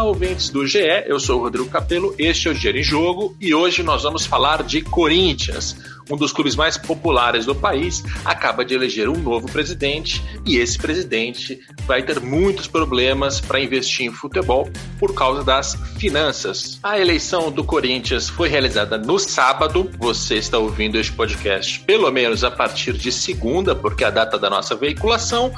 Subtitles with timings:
[0.00, 3.36] Olá, ouvintes do GE, eu sou o Rodrigo Capello, este é o Dinheiro em Jogo
[3.38, 5.76] e hoje nós vamos falar de Corinthians.
[6.10, 10.76] Um dos clubes mais populares do país acaba de eleger um novo presidente e esse
[10.76, 14.68] presidente vai ter muitos problemas para investir em futebol
[14.98, 16.78] por causa das finanças.
[16.82, 19.90] A eleição do Corinthians foi realizada no sábado.
[19.98, 24.38] Você está ouvindo este podcast pelo menos a partir de segunda, porque é a data
[24.38, 25.52] da nossa veiculação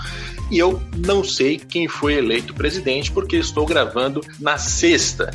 [0.50, 5.30] e eu não sei quem foi eleito presidente porque estou gravando na sexta.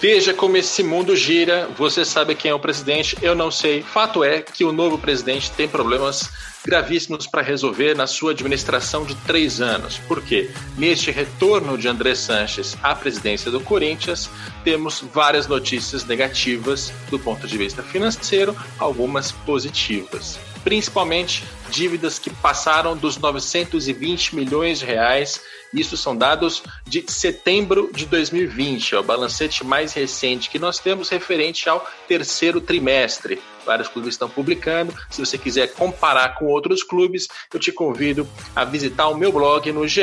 [0.00, 1.68] Veja como esse mundo gira.
[1.76, 3.82] Você sabe quem é o presidente, eu não sei.
[3.82, 6.30] Fato é que o novo presidente tem problemas
[6.64, 9.98] gravíssimos para resolver na sua administração de três anos.
[9.98, 10.50] Por quê?
[10.78, 14.30] Neste retorno de André Sanches à presidência do Corinthians,
[14.64, 20.38] temos várias notícias negativas do ponto de vista financeiro, algumas positivas.
[20.64, 25.40] Principalmente dívidas que passaram dos 920 milhões de reais
[25.72, 31.08] isso são dados de setembro de 2020, é o balancete mais recente que nós temos
[31.08, 33.40] referente ao terceiro trimestre.
[33.64, 34.94] Vários clubes estão publicando.
[35.10, 39.70] Se você quiser comparar com outros clubes, eu te convido a visitar o meu blog
[39.72, 40.02] no GE,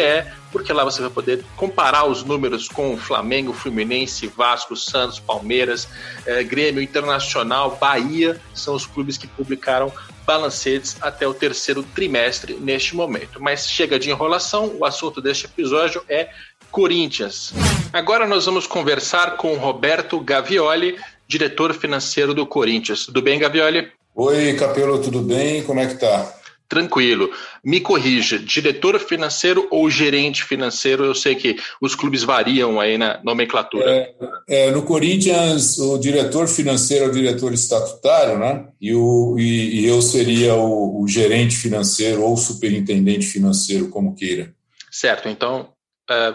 [0.52, 5.88] porque lá você vai poder comparar os números com Flamengo, Fluminense, Vasco, Santos, Palmeiras,
[6.26, 8.40] eh, Grêmio Internacional, Bahia.
[8.54, 9.92] São os clubes que publicaram
[10.26, 13.42] balancetes até o terceiro trimestre neste momento.
[13.42, 16.30] Mas chega de enrolação, o assunto deste episódio é
[16.70, 17.54] Corinthians.
[17.94, 23.06] Agora nós vamos conversar com Roberto Gavioli, diretor financeiro do Corinthians.
[23.06, 23.92] Tudo bem, Gavioli?
[24.16, 25.64] Oi, Capelo, tudo bem?
[25.64, 26.34] Como é que tá?
[26.68, 27.30] Tranquilo.
[27.64, 31.06] Me corrija, diretor financeiro ou gerente financeiro?
[31.06, 33.90] Eu sei que os clubes variam aí na nomenclatura.
[33.90, 34.14] É,
[34.50, 38.66] é, no Corinthians, o diretor financeiro é o diretor estatutário, né?
[38.82, 44.54] E, o, e, e eu seria o, o, gerente financeiro ou superintendente financeiro, como queira.
[44.92, 45.30] Certo.
[45.30, 45.70] Então,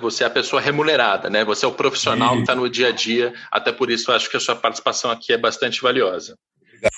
[0.00, 1.44] você é a pessoa remunerada, né?
[1.44, 3.32] Você é o profissional que está no dia a dia.
[3.50, 6.36] Até por isso, acho que a sua participação aqui é bastante valiosa.
[6.62, 6.92] Obrigado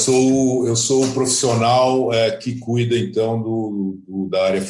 [0.00, 4.66] sou, eu sou o profissional é, que cuida, então, do, do, da área.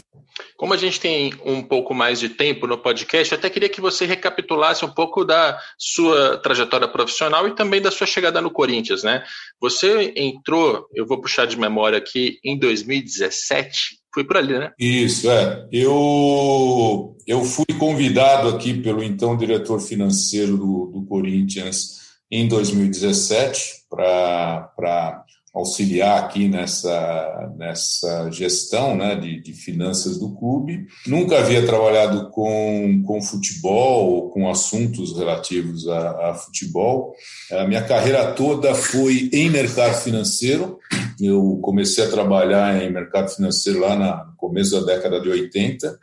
[0.56, 3.80] Como a gente tem um pouco mais de tempo no podcast, eu até queria que
[3.80, 9.02] você recapitulasse um pouco da sua trajetória profissional e também da sua chegada no Corinthians,
[9.02, 9.24] né?
[9.60, 14.72] Você entrou, eu vou puxar de memória aqui, em 2017, foi por ali, né?
[14.78, 15.68] Isso, é.
[15.70, 22.00] Eu, eu fui convidado aqui pelo então diretor financeiro do, do Corinthians
[22.30, 30.86] em 2017 para auxiliar aqui nessa, nessa gestão né, de, de, finanças do clube.
[31.06, 37.12] Nunca havia trabalhado com, com futebol ou com assuntos relativos a, a futebol.
[37.50, 40.78] A minha carreira toda foi em mercado financeiro.
[41.20, 45.98] Eu comecei a trabalhar em mercado financeiro lá no começo da década de 80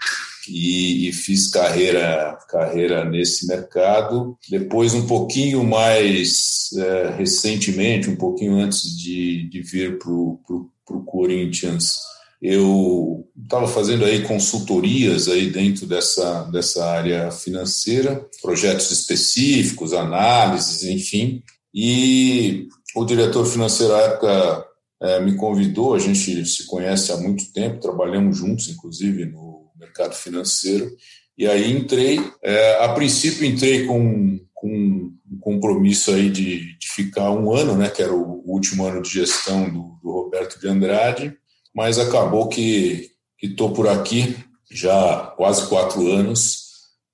[0.49, 4.37] e, e, fiz carreira, carreira nesse mercado.
[4.49, 11.97] Depois, um pouquinho mais é, recentemente, um pouquinho antes de, de vir para o Corinthians,
[12.41, 21.41] eu estava fazendo aí consultorias aí dentro dessa, dessa área financeira, projetos específicos, análises, enfim.
[21.73, 24.65] E o diretor financeiro à época
[25.01, 29.46] é, me convidou, a gente se conhece há muito tempo, trabalhamos juntos, inclusive, no
[29.79, 30.91] mercado financeiro.
[31.37, 37.29] E aí entrei, é, a princípio entrei com, com um compromisso aí de, de, ficar
[37.31, 41.37] um ano, né, que era o último ano de gestão do, do Roberto de Andrade,
[41.75, 43.11] mas acabou que
[43.41, 44.35] estou por aqui
[44.71, 46.65] já quase quatro anos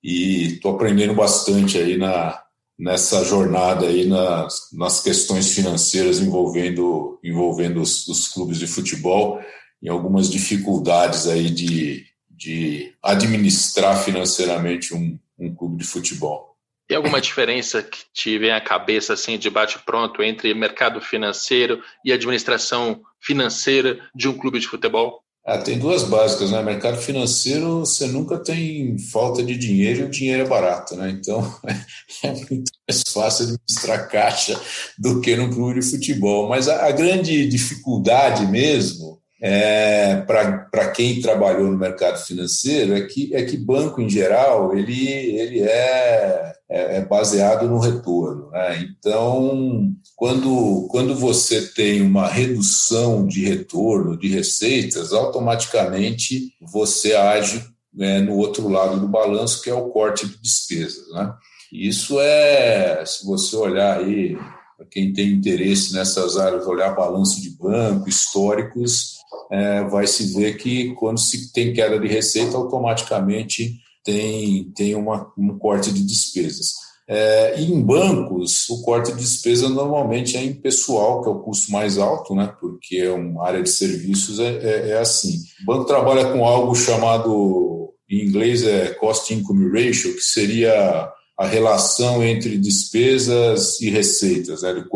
[0.02, 2.40] e estou aprendendo bastante aí na,
[2.78, 9.38] nessa jornada aí nas, nas questões financeiras envolvendo, envolvendo os, os clubes de futebol
[9.82, 12.04] e algumas dificuldades aí de,
[12.36, 16.54] de administrar financeiramente um, um clube de futebol.
[16.86, 22.12] Tem alguma diferença que te vem à cabeça, assim, de bate-pronto, entre mercado financeiro e
[22.12, 25.24] administração financeira de um clube de futebol?
[25.46, 26.62] Ah, tem duas básicas, né?
[26.62, 31.10] Mercado financeiro, você nunca tem falta de dinheiro e o dinheiro é barato, né?
[31.10, 31.40] Então,
[32.24, 34.58] é muito mais fácil administrar caixa
[34.98, 36.48] do que no clube de futebol.
[36.48, 39.13] Mas a, a grande dificuldade mesmo
[39.46, 45.06] é, para quem trabalhou no mercado financeiro é que, é que banco, em geral, ele,
[45.06, 48.48] ele é, é, é baseado no retorno.
[48.50, 48.88] Né?
[48.88, 57.62] Então, quando, quando você tem uma redução de retorno, de receitas, automaticamente você age
[57.92, 61.12] né, no outro lado do balanço, que é o corte de despesas.
[61.12, 61.34] Né?
[61.70, 64.38] Isso é, se você olhar aí
[64.78, 69.13] para quem tem interesse nessas áreas, olhar balanço de banco, históricos,
[69.50, 75.32] é, vai se ver que quando se tem queda de receita, automaticamente tem, tem uma,
[75.36, 76.72] um corte de despesas.
[77.06, 81.70] É, em bancos, o corte de despesa normalmente é em pessoal, que é o custo
[81.70, 82.54] mais alto, né?
[82.58, 85.38] porque é uma área de serviços é, é, é assim.
[85.62, 91.46] O banco trabalha com algo chamado, em inglês, é Cost Income Ratio, que seria a
[91.46, 94.72] relação entre despesas e receitas, né?
[94.72, 94.88] de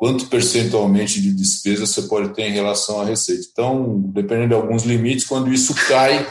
[0.00, 3.46] quanto, percentualmente de despesa você pode ter em relação à receita.
[3.52, 6.26] Então, dependendo de alguns limites, quando isso cai,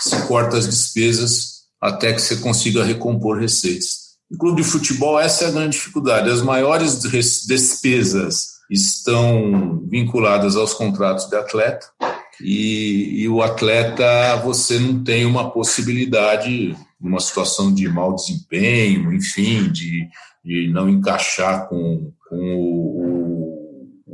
[0.00, 4.14] se corta as despesas até que você consiga recompor receitas.
[4.30, 6.30] No clube de futebol, essa é a grande dificuldade.
[6.30, 6.98] As maiores
[7.46, 11.86] despesas estão vinculadas aos contratos de atleta,
[12.40, 19.70] e, e, o atleta, você não tem uma possibilidade, numa situação de mau desempenho, enfim,
[19.70, 20.08] de,
[20.44, 22.93] de não encaixar com, com o,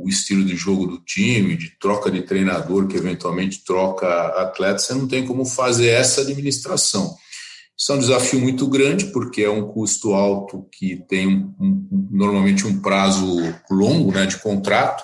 [0.03, 4.07] o, estilo de jogo do time, de troca de treinador, que eventualmente troca
[4.41, 7.15] atleta, você não tem como fazer essa administração.
[7.77, 12.07] Isso é um desafio muito grande, porque é um custo alto que tem um, um,
[12.11, 13.25] normalmente um prazo
[13.69, 15.03] longo né, de contrato,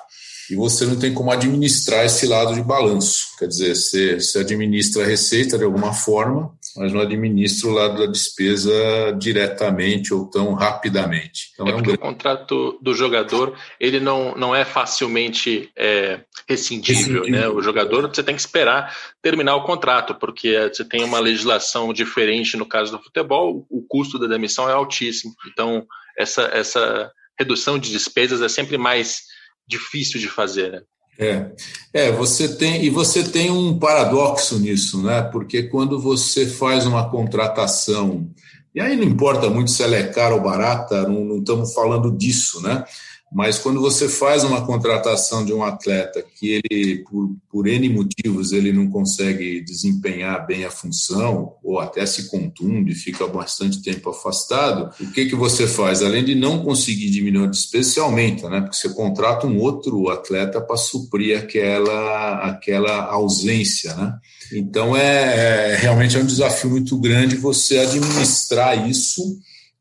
[0.50, 3.36] e você não tem como administrar esse lado de balanço.
[3.38, 8.00] Quer dizer, você, você administra a receita de alguma forma, mas não administra o lado
[8.00, 8.72] da despesa
[9.18, 11.52] diretamente ou tão rapidamente.
[11.54, 11.80] Então, é, é um...
[11.80, 17.24] o contrato do jogador ele não, não é facilmente é, rescindível.
[17.24, 17.48] Né?
[17.48, 22.56] O jogador você tem que esperar terminar o contrato, porque você tem uma legislação diferente
[22.56, 25.34] no caso do futebol, o custo da demissão é altíssimo.
[25.52, 25.86] Então,
[26.18, 29.24] essa, essa redução de despesas é sempre mais
[29.68, 30.82] difícil de fazer, né?
[31.20, 31.52] É,
[31.94, 35.24] é, você tem e você tem um paradoxo nisso, né?
[35.24, 38.30] Porque quando você faz uma contratação,
[38.76, 42.12] e aí não importa muito se ela é cara ou barata, não, não estamos falando
[42.12, 42.84] disso, né?
[43.32, 48.54] Mas quando você faz uma contratação de um atleta que ele, por, por N motivos,
[48.54, 54.92] ele não consegue desempenhar bem a função, ou até se contunde, fica bastante tempo afastado,
[55.02, 56.02] o que, que você faz?
[56.02, 57.52] Além de não conseguir diminuir
[58.00, 58.62] aumenta, né?
[58.62, 64.18] Porque você contrata um outro atleta para suprir aquela, aquela ausência, né?
[64.54, 69.22] Então, é, é, realmente é um desafio muito grande você administrar isso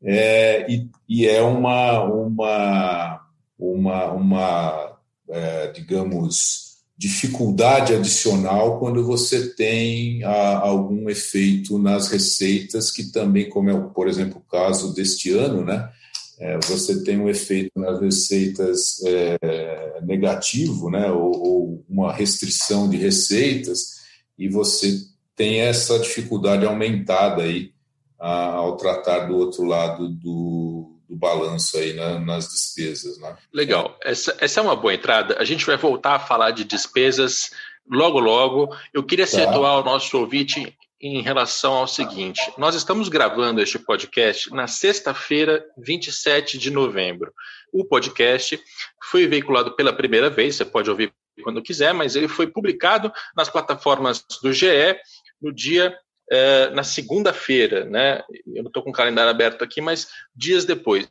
[0.03, 3.26] é, e, e é uma, uma
[3.57, 4.97] uma, uma
[5.29, 6.67] é, digamos,
[6.97, 14.07] dificuldade adicional quando você tem a, algum efeito nas receitas, que também, como é, por
[14.07, 15.89] exemplo, o caso deste ano, né?
[16.39, 22.95] É, você tem um efeito nas receitas é, negativo, né, ou, ou, uma restrição de
[22.95, 23.97] receitas,
[24.37, 24.99] e você
[25.35, 27.71] tem essa dificuldade aumentada aí
[28.19, 33.17] a, ao tratar do outro lado do, do balanço aí né, nas despesas.
[33.19, 33.35] Né?
[33.53, 35.37] Legal, essa, essa é uma boa entrada.
[35.39, 37.51] A gente vai voltar a falar de despesas
[37.89, 38.75] logo, logo.
[38.93, 39.31] Eu queria tá.
[39.31, 45.63] situar o nosso ouvinte em relação ao seguinte: nós estamos gravando este podcast na sexta-feira,
[45.77, 47.33] 27 de novembro.
[47.71, 48.59] O podcast
[49.09, 51.13] foi veiculado pela primeira vez, você pode ouvir
[51.43, 54.97] quando quiser, mas ele foi publicado nas plataformas do GE
[55.41, 55.95] no dia
[56.31, 58.21] é, na segunda-feira, né?
[58.53, 61.07] Eu não estou com o calendário aberto aqui, mas dias depois.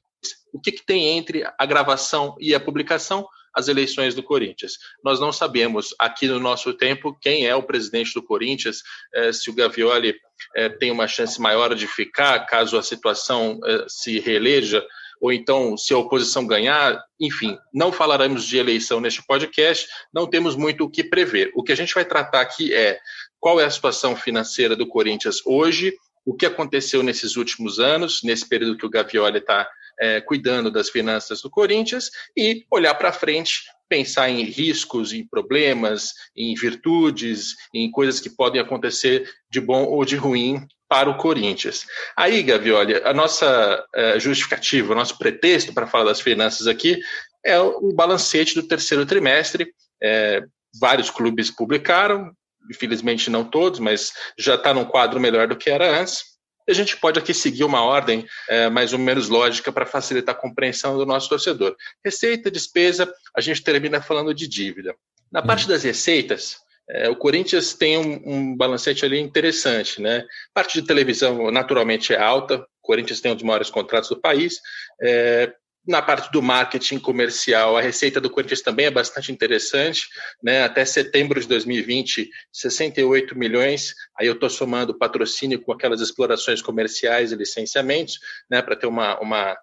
[0.53, 3.27] O que, que tem entre a gravação e a publicação?
[3.55, 4.75] As eleições do Corinthians.
[5.03, 8.83] Nós não sabemos aqui no nosso tempo quem é o presidente do Corinthians,
[9.15, 10.15] é, se o Gavioli
[10.55, 13.59] é, tem uma chance maior de ficar caso a situação
[13.89, 14.87] se reeleja
[15.21, 20.55] ou então se a oposição ganhar, enfim, não falaremos de eleição neste podcast, não temos
[20.55, 21.51] muito o que prever.
[21.55, 22.99] O que a gente vai tratar aqui é
[23.47, 28.49] qual é a situação financeira do Corinthians hoje, o que aconteceu nesses últimos anos, nesse
[28.49, 33.63] período que o Gavioli está é, cuidando das finanças do Corinthians, e olhar para frente,
[33.89, 40.05] pensar em riscos, em problemas, em virtudes, em coisas que podem acontecer de bom ou
[40.05, 41.87] de ruim para o Corinthians.
[42.17, 46.99] Aí, Gavioli, a nossa é, justificativa, o nosso pretexto para falar das finanças aqui
[47.45, 49.73] é o balancete do terceiro trimestre.
[50.03, 50.43] É,
[50.81, 52.35] vários clubes publicaram,
[52.71, 56.37] infelizmente não todos, mas já está num quadro melhor do que era antes.
[56.69, 60.39] A gente pode aqui seguir uma ordem é, mais ou menos lógica para facilitar a
[60.39, 61.77] compreensão do nosso torcedor.
[62.05, 64.95] Receita, despesa, a gente termina falando de dívida.
[65.31, 65.69] Na parte uhum.
[65.69, 66.57] das receitas,
[66.89, 70.25] é, o Corinthians tem um, um, balancete ali interessante, né?
[70.55, 74.61] Parte de televisão naturalmente é alta, o Corinthians tem um dos maiores contratos do país.
[75.03, 75.53] É,
[75.87, 80.09] na parte do marketing comercial, a receita do Corinthians também é bastante interessante,
[80.43, 80.65] né?
[80.65, 83.95] Até setembro de 2020, 68 milhões.
[84.19, 88.19] Aí eu estou somando patrocínio com aquelas explorações comerciais e licenciamentos,
[88.51, 88.61] né?
[88.61, 89.57] Para ter uma, uma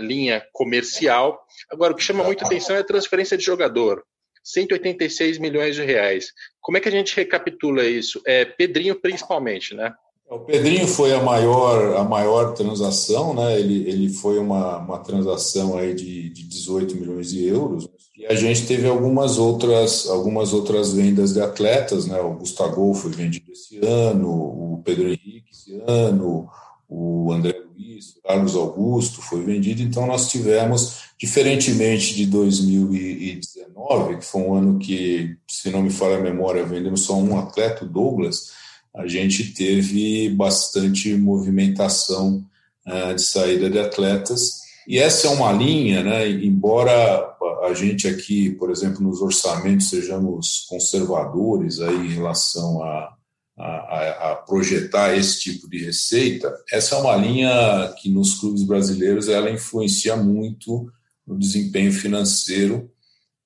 [0.00, 1.38] linha comercial.
[1.70, 4.02] Agora, o que chama muita atenção é a transferência de jogador.
[4.42, 6.32] 186 milhões de reais.
[6.60, 8.22] Como é que a gente recapitula isso?
[8.24, 9.92] É Pedrinho principalmente, né?
[10.28, 13.60] O Pedrinho foi a maior, a maior transação, né?
[13.60, 17.88] Ele, ele foi uma, uma transação aí de, de 18 milhões de euros.
[18.16, 22.20] E a gente teve algumas outras, algumas outras vendas de atletas, né?
[22.20, 26.48] O Gustavo foi vendido esse ano, o Pedro Henrique esse ano,
[26.88, 29.80] o André Luiz, o Carlos Augusto foi vendido.
[29.80, 36.16] Então nós tivemos, diferentemente de 2019, que foi um ano que, se não me falha
[36.16, 38.65] a memória, vendemos só um atleta, o Douglas
[38.96, 42.44] a gente teve bastante movimentação
[42.86, 44.62] uh, de saída de atletas.
[44.88, 50.66] E essa é uma linha, né, embora a gente aqui, por exemplo, nos orçamentos sejamos
[50.68, 53.14] conservadores aí em relação a,
[53.58, 59.28] a, a, projetar esse tipo de receita, essa é uma linha que nos clubes brasileiros
[59.28, 60.90] ela influencia muito
[61.26, 62.90] no desempenho financeiro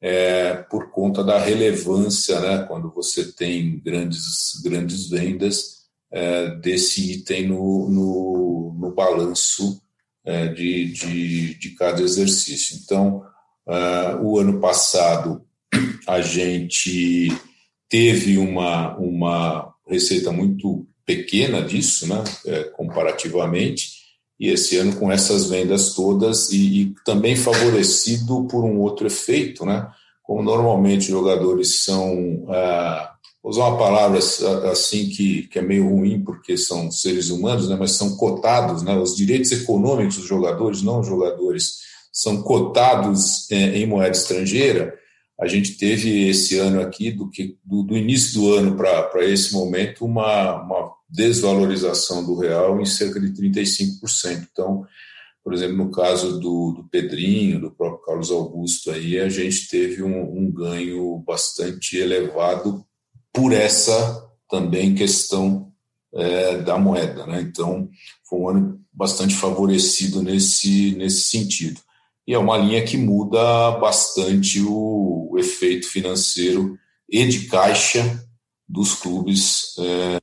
[0.01, 5.81] é, por conta da relevância, né, quando você tem grandes, grandes vendas
[6.11, 9.81] é, desse item no, no, no balanço
[10.25, 12.79] é, de, de, de, cada exercício.
[12.83, 13.23] Então,
[13.69, 15.45] é, o ano passado,
[16.07, 17.29] a gente
[17.89, 24.00] teve uma, uma receita muito pequena disso, né, é, comparativamente,
[24.41, 29.67] e esse ano com essas vendas todas e, e, também favorecido por um outro efeito,
[29.67, 29.87] né?
[30.23, 34.19] Como normalmente jogadores são, ah, vou usar uma palavra
[34.73, 37.77] assim que, que é meio ruim porque são seres humanos, né?
[37.79, 38.97] Mas são cotados, né?
[38.97, 41.81] Os direitos econômicos dos jogadores, não os jogadores,
[42.11, 44.95] são cotados em, em moeda estrangeira.
[45.39, 49.53] A gente teve esse ano aqui, do, que, do, do início do ano para esse
[49.53, 54.47] momento, uma, uma desvalorização do real em cerca de 35%.
[54.51, 54.87] Então,
[55.43, 60.03] por exemplo, no caso do, do Pedrinho, do próprio Carlos Augusto, aí a gente teve
[60.03, 62.85] um, um ganho bastante elevado
[63.33, 65.73] por essa também questão
[66.15, 67.27] é, da moeda.
[67.27, 67.41] Né?
[67.41, 67.89] Então,
[68.29, 71.81] foi um ano bastante favorecido nesse, nesse sentido.
[72.27, 78.25] E é uma linha que muda bastante o, o efeito financeiro e de caixa
[78.69, 80.20] dos clubes é,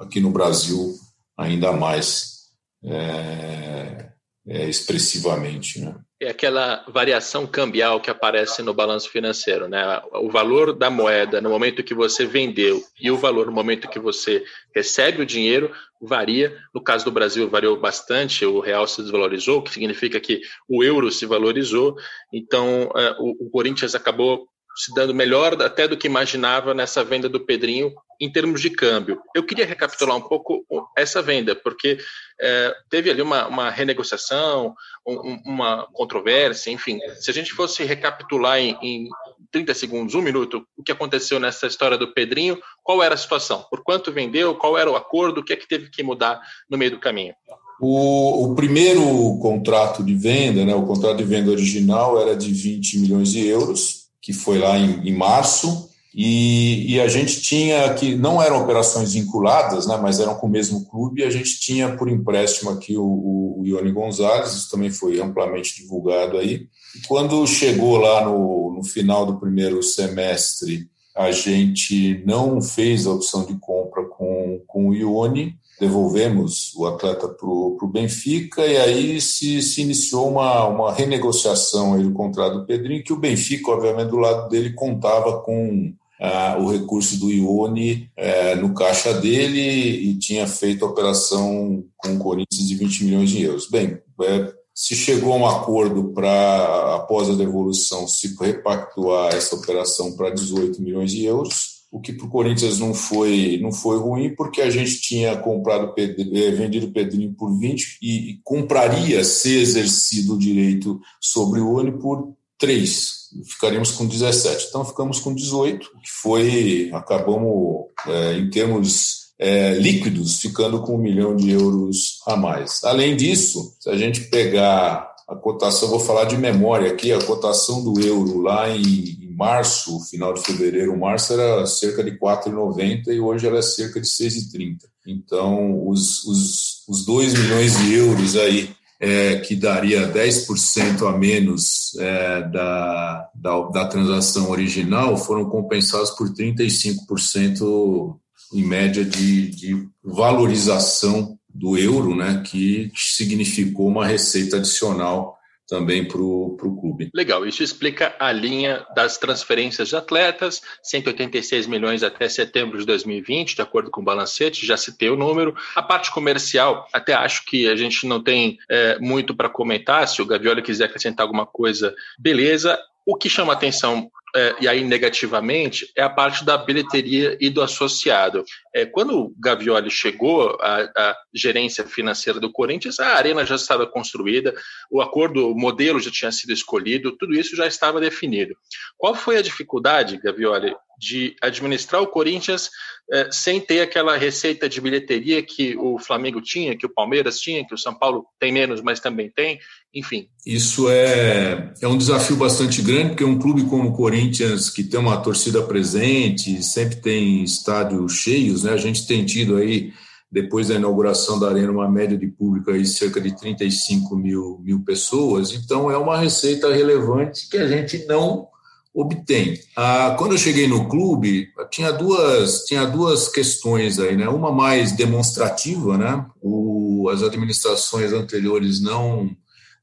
[0.00, 0.94] aqui no Brasil
[1.36, 2.48] ainda mais
[2.82, 4.10] é,
[4.48, 5.80] é, expressivamente.
[5.80, 5.94] Né?
[6.20, 10.02] É aquela variação cambial que aparece no balanço financeiro, né?
[10.14, 13.98] O valor da moeda no momento que você vendeu e o valor no momento que
[13.98, 16.56] você recebe o dinheiro varia.
[16.74, 20.82] No caso do Brasil, variou bastante, o real se desvalorizou, o que significa que o
[20.82, 21.96] euro se valorizou.
[22.32, 27.40] Então, é, o Corinthians acabou se dando melhor até do que imaginava nessa venda do
[27.40, 29.20] Pedrinho em termos de câmbio.
[29.34, 30.64] Eu queria recapitular um pouco
[30.96, 31.98] essa venda, porque
[32.40, 34.74] é, teve ali uma, uma renegociação,
[35.06, 36.98] um, uma controvérsia, enfim.
[37.18, 39.08] Se a gente fosse recapitular em, em
[39.50, 43.64] 30 segundos, um minuto, o que aconteceu nessa história do Pedrinho, qual era a situação?
[43.70, 44.54] Por quanto vendeu?
[44.54, 45.40] Qual era o acordo?
[45.40, 47.34] O que é que teve que mudar no meio do caminho?
[47.80, 49.02] O, o, primeiro
[49.40, 54.10] contrato de venda, né, o contrato de venda original era de 20 milhões de euros,
[54.20, 59.12] que foi lá em, em março, e, e, a gente tinha que não eram operações
[59.12, 61.22] vinculadas, né, mas eram com o mesmo clube.
[61.22, 65.20] E a gente tinha por empréstimo aqui o, o, o Ione Gonzalez, isso também foi
[65.20, 66.66] amplamente divulgado aí.
[66.96, 73.12] E quando chegou lá no, no final do primeiro semestre, a gente não fez a
[73.12, 79.20] opção de compra com, com o Ione, devolvemos o atleta para o Benfica e aí
[79.20, 84.10] se, se iniciou uma, uma renegociação aí do contrato do Pedrinho, que o Benfica, obviamente,
[84.10, 90.18] do lado dele contava com ah, o recurso do Ione eh, no caixa dele e
[90.18, 93.68] tinha feito a operação com o Corinthians de 20 milhões de euros.
[93.70, 100.12] Bem, é, se chegou a um acordo para, após a devolução, se repactuar essa operação
[100.12, 104.34] para 18 milhões de euros, o que para o Corinthians não foi, não foi ruim,
[104.34, 109.58] porque a gente tinha comprado eh, vendido o Pedrinho por 20 e, e compraria, se
[109.58, 113.20] exercido o direito sobre o Oni, por 3.
[113.44, 114.66] Ficaríamos com 17.
[114.68, 120.98] Então ficamos com 18, que foi, acabamos, é, em termos é, líquidos, ficando com um
[120.98, 122.84] milhão de euros a mais.
[122.84, 127.82] Além disso, se a gente pegar a cotação, vou falar de memória aqui, a cotação
[127.82, 133.46] do euro lá em março, final de fevereiro, março era cerca de 4,90 e hoje
[133.46, 134.80] ela é cerca de 6,30.
[135.06, 138.68] Então, os, os, os 2 milhões de euros aí,
[139.00, 146.28] é, que daria 10% a menos é, da, da, da transação original, foram compensados por
[146.28, 148.14] 35%
[148.52, 155.39] em média de, de valorização do euro, né, que significou uma receita adicional
[155.70, 157.10] também para o clube.
[157.14, 163.54] Legal, isso explica a linha das transferências de atletas, 186 milhões até setembro de 2020,
[163.54, 165.54] de acordo com o balancete, já citei o número.
[165.76, 170.20] A parte comercial, até acho que a gente não tem é, muito para comentar, se
[170.20, 172.76] o Gavioli quiser acrescentar alguma coisa, beleza.
[173.06, 177.62] O que chama atenção é, e aí negativamente, é a parte da bilheteria e do
[177.62, 178.44] associado.
[178.74, 183.86] É, quando o Gavioli chegou à, à, gerência financeira do Corinthians, a arena já estava
[183.86, 184.54] construída,
[184.90, 188.54] o acordo, o modelo já tinha sido escolhido, tudo isso já estava definido.
[188.96, 192.68] Qual foi a dificuldade, Gavioli, de administrar o Corinthians
[193.10, 197.66] é, sem ter aquela receita de bilheteria que o Flamengo tinha, que o Palmeiras tinha,
[197.66, 199.58] que o São Paulo tem menos, mas também tem,
[199.94, 200.28] enfim.
[200.46, 205.00] Isso é, é um desafio bastante grande, porque um clube como o Corinthians, que tem
[205.00, 208.72] uma torcida presente, sempre tem estádios cheios, né?
[208.72, 209.92] A gente tem tido aí,
[210.30, 214.84] depois da inauguração da Arena, uma média de público aí cerca de 35 mil, mil
[214.84, 218.49] pessoas, então é uma receita relevante que a gente não
[218.94, 219.58] obtém.
[219.76, 224.28] Ah, quando eu cheguei no clube, tinha duas, tinha duas questões aí, né?
[224.28, 226.26] Uma mais demonstrativa, né?
[226.42, 229.30] O, as administrações anteriores não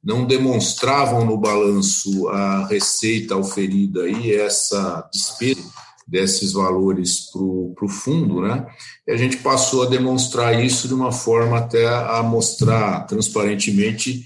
[0.04, 5.70] não demonstravam no balanço a receita oferida e essa despesa
[6.08, 8.66] desses valores para o fundo, né?
[9.06, 14.26] E a gente passou a demonstrar isso de uma forma até a mostrar transparentemente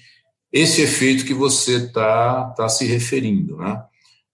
[0.53, 3.81] esse efeito que você está tá se referindo, né?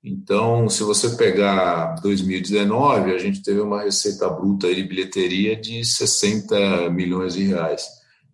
[0.03, 6.89] Então, se você pegar 2019, a gente teve uma receita bruta de bilheteria de 60
[6.91, 7.85] milhões de reais.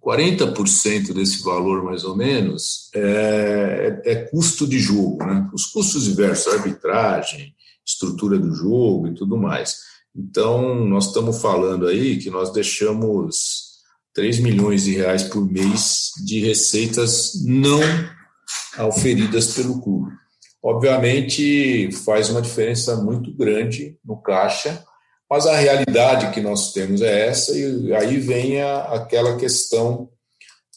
[0.03, 5.50] 40% desse valor, mais ou menos, é, é, custo de jogo, né?
[5.53, 7.55] Os custos diversos, arbitragem,
[7.86, 9.77] estrutura do jogo e tudo mais.
[10.13, 13.72] Então, nós estamos falando aí que nós deixamos
[14.13, 17.80] 3 milhões de reais por mês de receitas não
[18.78, 20.23] auferidas pelo clube
[20.63, 24.84] obviamente faz uma diferença muito grande no caixa,
[25.30, 30.10] mas a realidade que nós temos é essa, e aí vem a, aquela questão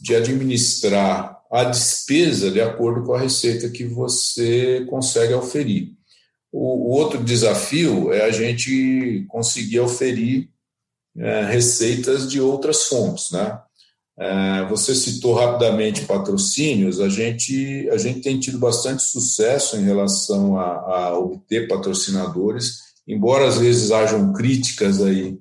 [0.01, 5.93] de administrar a despesa de acordo com a receita que você consegue oferir.
[6.51, 10.49] O, o outro desafio é a gente conseguir oferir
[11.17, 13.61] é, receitas de outras fontes, né?
[14.19, 20.59] É, você citou rapidamente patrocínios, a gente, a gente tem tido bastante sucesso em relação
[20.59, 25.39] a, a obter patrocinadores, embora às vezes hajam críticas aí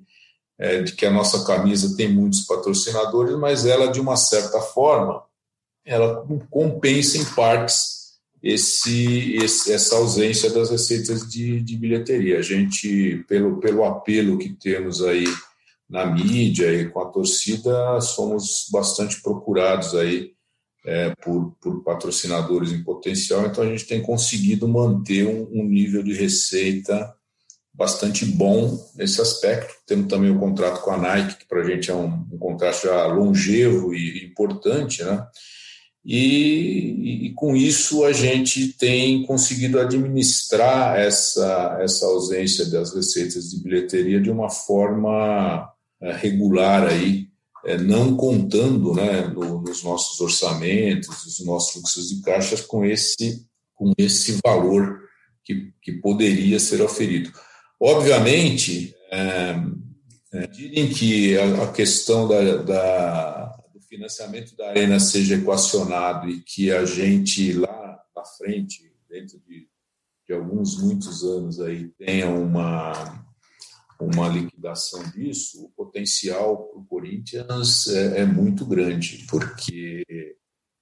[0.57, 5.23] é, de que a nossa camisa tem muitos patrocinadores, mas ela, de uma certa forma,
[5.85, 7.95] ela compensa em partes
[8.41, 12.39] esse, esse, essa ausência das receitas de, de bilheteria.
[12.39, 15.25] A gente, pelo, pelo apelo que temos aí
[15.89, 20.33] na mídia e com a torcida, somos bastante procurados aí
[20.85, 26.03] é, por, por, patrocinadores em potencial, então a gente tem conseguido manter um, um nível
[26.03, 27.13] de receita
[27.73, 29.73] bastante bom nesse aspecto.
[29.85, 32.83] Temos também o contrato com a Nike, que para a gente é um, um, contrato
[32.83, 35.27] já longevo e importante, né?
[36.07, 43.63] E, e, com isso a gente tem conseguido administrar essa, essa ausência das receitas de
[43.63, 45.67] bilheteria de uma forma
[46.01, 47.27] regular aí,
[47.65, 53.91] é, não contando né, nos nossos orçamentos, nos nossos fluxos de caixas com esse, com
[53.97, 55.01] esse valor
[55.43, 57.31] que, que poderia ser oferido.
[57.79, 59.55] Obviamente, é,
[60.33, 60.47] é,
[60.87, 66.85] que a, a questão da, da, do financiamento da Arena seja equacionado e que a
[66.85, 69.67] gente lá na frente, dentro de,
[70.27, 73.24] de alguns, muitos anos aí, tenha uma
[73.99, 80.03] uma liquidação disso, o potencial para o Corinthians é, é, muito grande, porque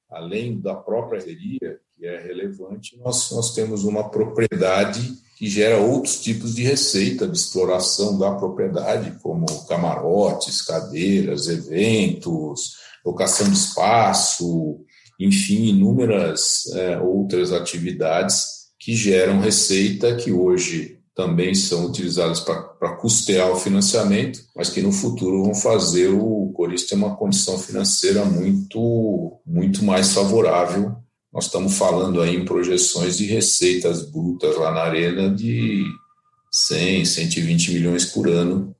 [0.09, 6.21] além da própria seria, que é relevante, nós, nós temos uma propriedade que gera outros
[6.21, 14.83] tipos de receita de exploração da propriedade, como camarotes, cadeiras, eventos, locação de espaço,
[15.19, 23.51] enfim, inúmeras é, outras atividades que geram receita que hoje também são utilizadas para custear
[23.51, 29.39] o financiamento, mas que no futuro vão fazer o Corinthians ter uma condição financeira muito,
[29.45, 30.95] muito mais favorável.
[31.31, 35.83] Nós estamos falando aí em projeções de receitas brutas lá na Arena de
[36.51, 38.75] 100, 120 milhões por ano,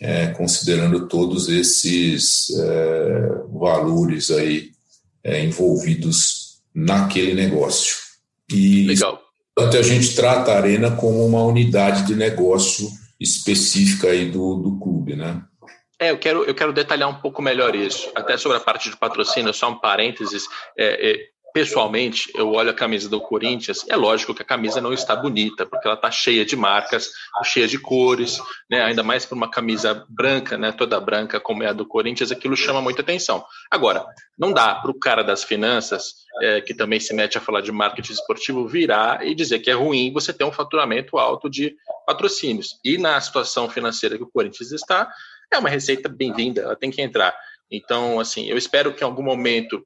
[0.00, 4.70] é, considerando todos esses é, valores aí
[5.22, 7.96] é, envolvidos naquele negócio.
[8.50, 9.25] E Legal.
[9.56, 14.78] Portanto, a gente trata a Arena como uma unidade de negócio específica aí do, do
[14.78, 15.42] clube, né?
[15.98, 18.12] É, eu quero, eu quero detalhar um pouco melhor isso.
[18.14, 20.44] Até sobre a parte de patrocínio, só um parênteses.
[20.76, 24.92] É, é, pessoalmente, eu olho a camisa do Corinthians, é lógico que a camisa não
[24.92, 27.10] está bonita, porque ela está cheia de marcas,
[27.44, 28.38] cheia de cores,
[28.70, 28.82] né?
[28.82, 30.70] ainda mais para uma camisa branca, né?
[30.70, 33.42] toda branca, como é a do Corinthians, aquilo chama muita atenção.
[33.70, 34.04] Agora,
[34.38, 37.72] não dá para o cara das finanças, é, que também se mete a falar de
[37.72, 41.74] marketing esportivo, virar e dizer que é ruim você ter um faturamento alto de
[42.06, 42.78] patrocínios.
[42.84, 45.10] E na situação financeira que o Corinthians está,
[45.50, 47.34] é uma receita bem-vinda, ela tem que entrar.
[47.70, 49.82] Então, assim, eu espero que em algum momento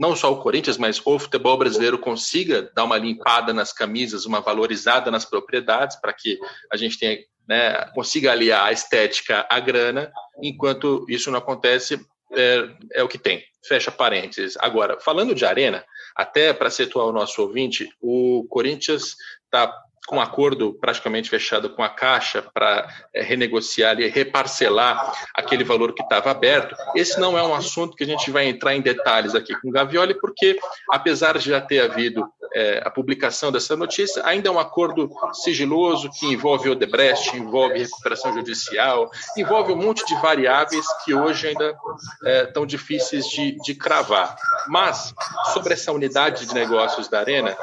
[0.00, 4.40] não só o Corinthians, mas o futebol brasileiro consiga dar uma limpada nas camisas, uma
[4.40, 6.38] valorizada nas propriedades, para que
[6.72, 10.10] a gente tenha, né, consiga aliar a estética à grana,
[10.42, 12.00] enquanto isso não acontece,
[12.32, 13.44] é, é o que tem.
[13.68, 14.56] Fecha parênteses.
[14.60, 15.84] Agora, falando de arena,
[16.16, 19.70] até para situar o nosso ouvinte, o Corinthians está
[20.06, 25.92] com um acordo praticamente fechado com a Caixa para é, renegociar e reparcelar aquele valor
[25.92, 26.74] que estava aberto.
[26.96, 29.72] Esse não é um assunto que a gente vai entrar em detalhes aqui com o
[29.72, 30.58] Gavioli, porque,
[30.90, 36.10] apesar de já ter havido é, a publicação dessa notícia, ainda é um acordo sigiloso
[36.18, 41.76] que envolve Odebrecht, envolve recuperação judicial, envolve um monte de variáveis que hoje ainda
[42.24, 44.36] é, difíceis de, de cravar.
[44.68, 45.14] Mas,
[45.52, 47.56] sobre essa unidade de negócios da Arena,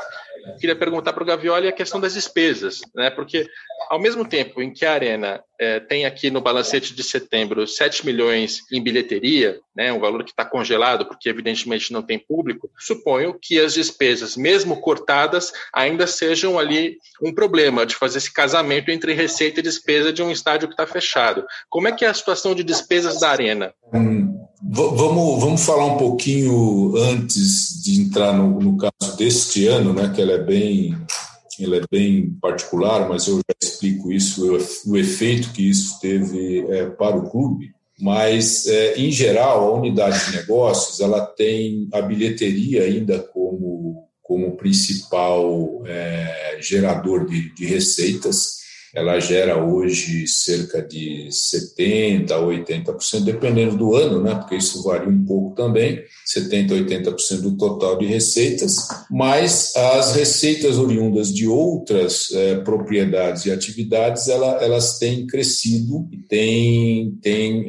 [0.60, 3.10] queria perguntar para o Gavioli a questão das despesas, né?
[3.10, 3.48] Porque
[3.90, 8.06] ao mesmo tempo em que a Arena é, tem aqui no balancete de setembro 7
[8.06, 13.38] milhões em bilheteria, né, um valor que está congelado porque evidentemente não tem público, suponho
[13.40, 19.14] que as despesas, mesmo cortadas, ainda sejam ali um problema de fazer esse casamento entre
[19.14, 21.46] receita e despesa de um estádio que está fechado.
[21.70, 23.74] Como é que é a situação de despesas da Arena?
[23.94, 30.12] Hum, vamos, vamos falar um pouquinho antes de entrar no, no caso deste ano, né,
[30.14, 30.96] que ela é bem
[31.60, 36.86] ela é bem particular, mas eu já explico isso, o, efeito que isso teve é,
[36.86, 37.72] para o clube.
[38.00, 44.56] Mas, é, em geral, a unidade de negócios ela tem a bilheteria ainda como, como
[44.56, 48.57] principal é, gerador de, de receitas
[48.98, 54.34] ela gera hoje cerca de 70% a 80%, dependendo do ano, né?
[54.34, 56.02] porque isso varia um pouco também,
[56.36, 58.76] 70% a 80% do total de receitas,
[59.12, 66.18] mas as receitas oriundas de outras é, propriedades e atividades, ela, elas têm crescido e
[66.18, 67.68] têm, têm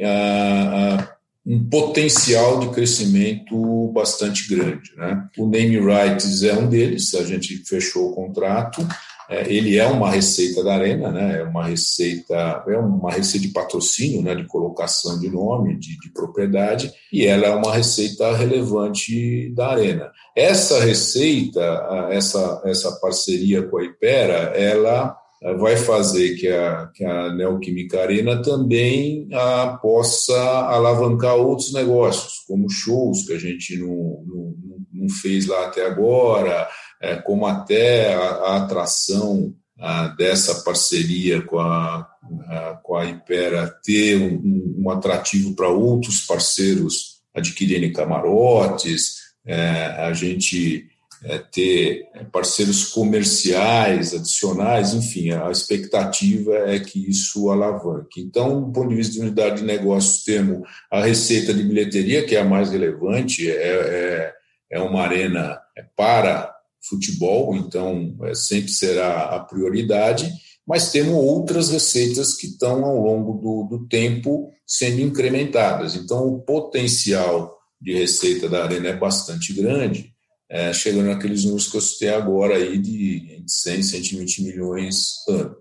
[1.45, 4.95] um potencial de crescimento bastante grande.
[4.97, 5.27] Né?
[5.37, 8.81] O name rights é um deles, a gente fechou o contrato,
[9.29, 11.41] ele é uma receita da Arena, né?
[11.41, 14.33] é uma receita, é uma receita de patrocínio, né?
[14.33, 20.11] de colocação de nome, de, de propriedade, e ela é uma receita relevante da Arena.
[20.35, 21.61] Essa receita,
[22.09, 25.15] essa, essa parceria com a Ipera, ela
[25.57, 30.37] vai fazer que a, que a Neoquímica Arena também a, possa
[30.67, 34.55] alavancar outros negócios, como shows que a gente não, não,
[34.93, 36.67] não fez lá até agora, é,
[37.17, 42.07] como até a, a atração a, dessa parceria com a,
[42.47, 49.61] a, com a Impera ter um, um atrativo para outros parceiros adquirirem camarotes, é,
[50.03, 50.87] a gente
[51.23, 58.21] é, ter parceiros comerciais adicionais, enfim, a expectativa é que isso alavanque.
[58.21, 62.35] Então, do ponto de vista de unidade de negócios, temos a receita de bilheteria, que
[62.35, 64.33] é a mais relevante, é, é,
[64.71, 65.59] é uma arena
[65.95, 70.31] para futebol, então é, sempre será a prioridade,
[70.65, 75.95] mas temos outras receitas que estão ao longo do, do tempo sendo incrementadas.
[75.95, 80.13] Então, o potencial de receita da Arena é bastante grande,
[80.49, 85.55] é, chegando naqueles números que eu citei agora aí de 100, 120 milhões ano.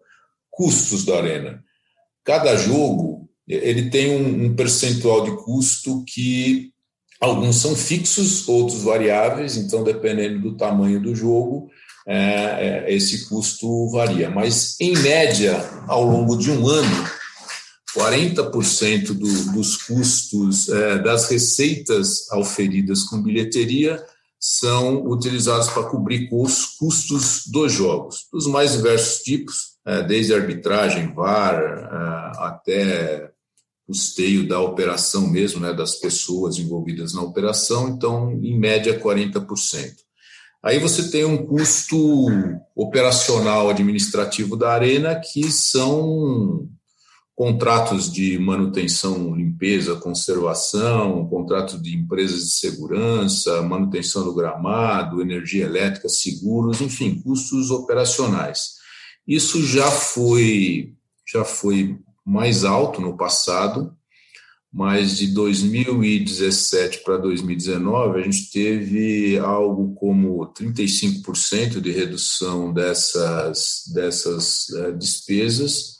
[0.50, 1.62] Custos da Arena.
[2.24, 6.70] Cada jogo ele tem um, um percentual de custo que
[7.20, 11.68] Alguns são fixos, outros variáveis, então, dependendo do tamanho do jogo,
[12.06, 14.30] é, é, esse custo varia.
[14.30, 15.56] Mas, em média,
[15.88, 17.08] ao longo de um ano,
[17.96, 24.02] 40% do, dos custos é, das receitas auferidas com bilheteria
[24.40, 31.12] são utilizados para cobrir os custos dos jogos, dos mais diversos tipos, é, desde arbitragem,
[31.12, 33.30] VAR, é, até
[33.88, 39.94] custeio da operação mesmo, né, das pessoas envolvidas na operação, então, em média, 40%.
[40.62, 41.96] Aí você tem um custo
[42.76, 46.68] operacional administrativo da Arena, que são
[47.34, 56.10] contratos de manutenção, limpeza, conservação, contratos de empresas de segurança, manutenção do gramado, energia elétrica,
[56.10, 58.72] seguros, enfim, custos operacionais.
[59.26, 60.92] Isso já foi
[61.32, 61.98] já foi
[62.28, 63.96] mais alto no passado,
[64.70, 74.68] mas de 2017 para 2019 a gente teve algo como 35% de redução dessas, dessas
[74.74, 75.96] é, despesas,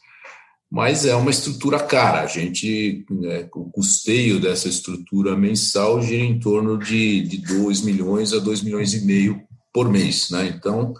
[0.71, 2.21] mas é uma estrutura cara.
[2.21, 8.35] A gente, né, o custeio dessa estrutura mensal gira em torno de, de 2 milhões
[8.35, 9.41] a 2 milhões e meio
[9.73, 10.29] por mês.
[10.29, 10.55] Né?
[10.55, 10.93] Então,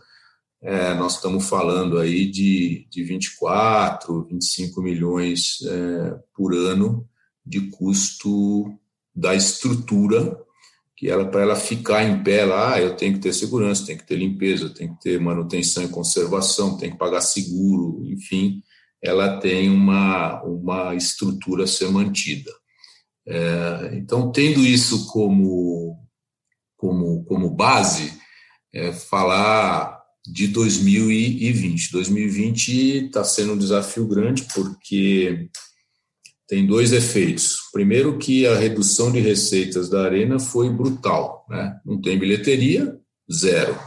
[0.61, 7.09] é, nós estamos falando aí de, de 24, 25 milhões é, por ano
[7.47, 8.73] de custo
[9.15, 10.37] da estrutura,
[10.97, 14.07] que ela para ela ficar em pé lá, eu tenho que ter segurança, tem que
[14.07, 18.61] ter limpeza, tem que ter manutenção e conservação, tem que pagar seguro, enfim,
[19.01, 22.51] ela tem uma, uma estrutura a ser mantida.
[23.25, 26.05] É, então, tendo isso como,
[26.77, 28.19] como, como base,
[28.75, 29.98] é, falar
[30.33, 31.93] de 2020.
[31.93, 35.49] 2020 está sendo um desafio grande porque
[36.47, 37.59] tem dois efeitos.
[37.73, 41.79] Primeiro que a redução de receitas da arena foi brutal, né?
[41.85, 42.97] Não tem bilheteria,
[43.31, 43.79] zero.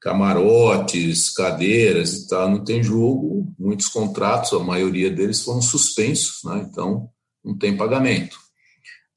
[0.00, 6.66] Camarotes, cadeiras e tal, não tem jogo, muitos contratos, a maioria deles foram suspensos, né?
[6.68, 7.08] Então
[7.44, 8.36] não tem pagamento.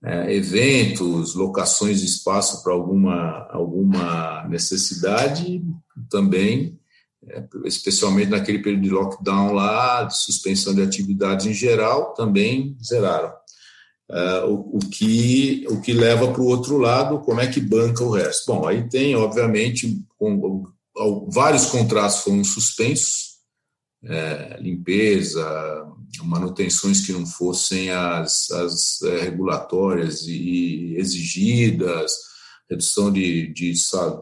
[0.04, 5.64] É, eventos, locações de espaço para alguma, alguma necessidade
[6.10, 6.80] também
[7.28, 13.34] é, especialmente naquele período de lockdown lá, de suspensão de atividades em geral, também zeraram.
[14.10, 18.04] É, o, o, que, o que leva para o outro lado, como é que banca
[18.04, 18.46] o resto?
[18.46, 20.64] Bom, aí tem, obviamente, com,
[21.28, 23.36] vários contratos foram suspensos,
[24.04, 25.84] é, limpeza,
[26.24, 32.14] manutenções que não fossem as, as é, regulatórias e exigidas,
[32.70, 33.74] redução de, de,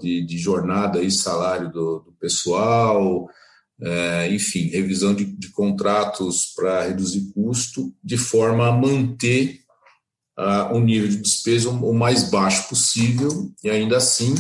[0.02, 3.28] de, de jornada e salário do, do pessoal,
[3.82, 9.64] é, enfim, revisão de, de contratos para reduzir custo, de forma a manter
[10.72, 14.34] o nível de despesa o mais baixo possível e ainda assim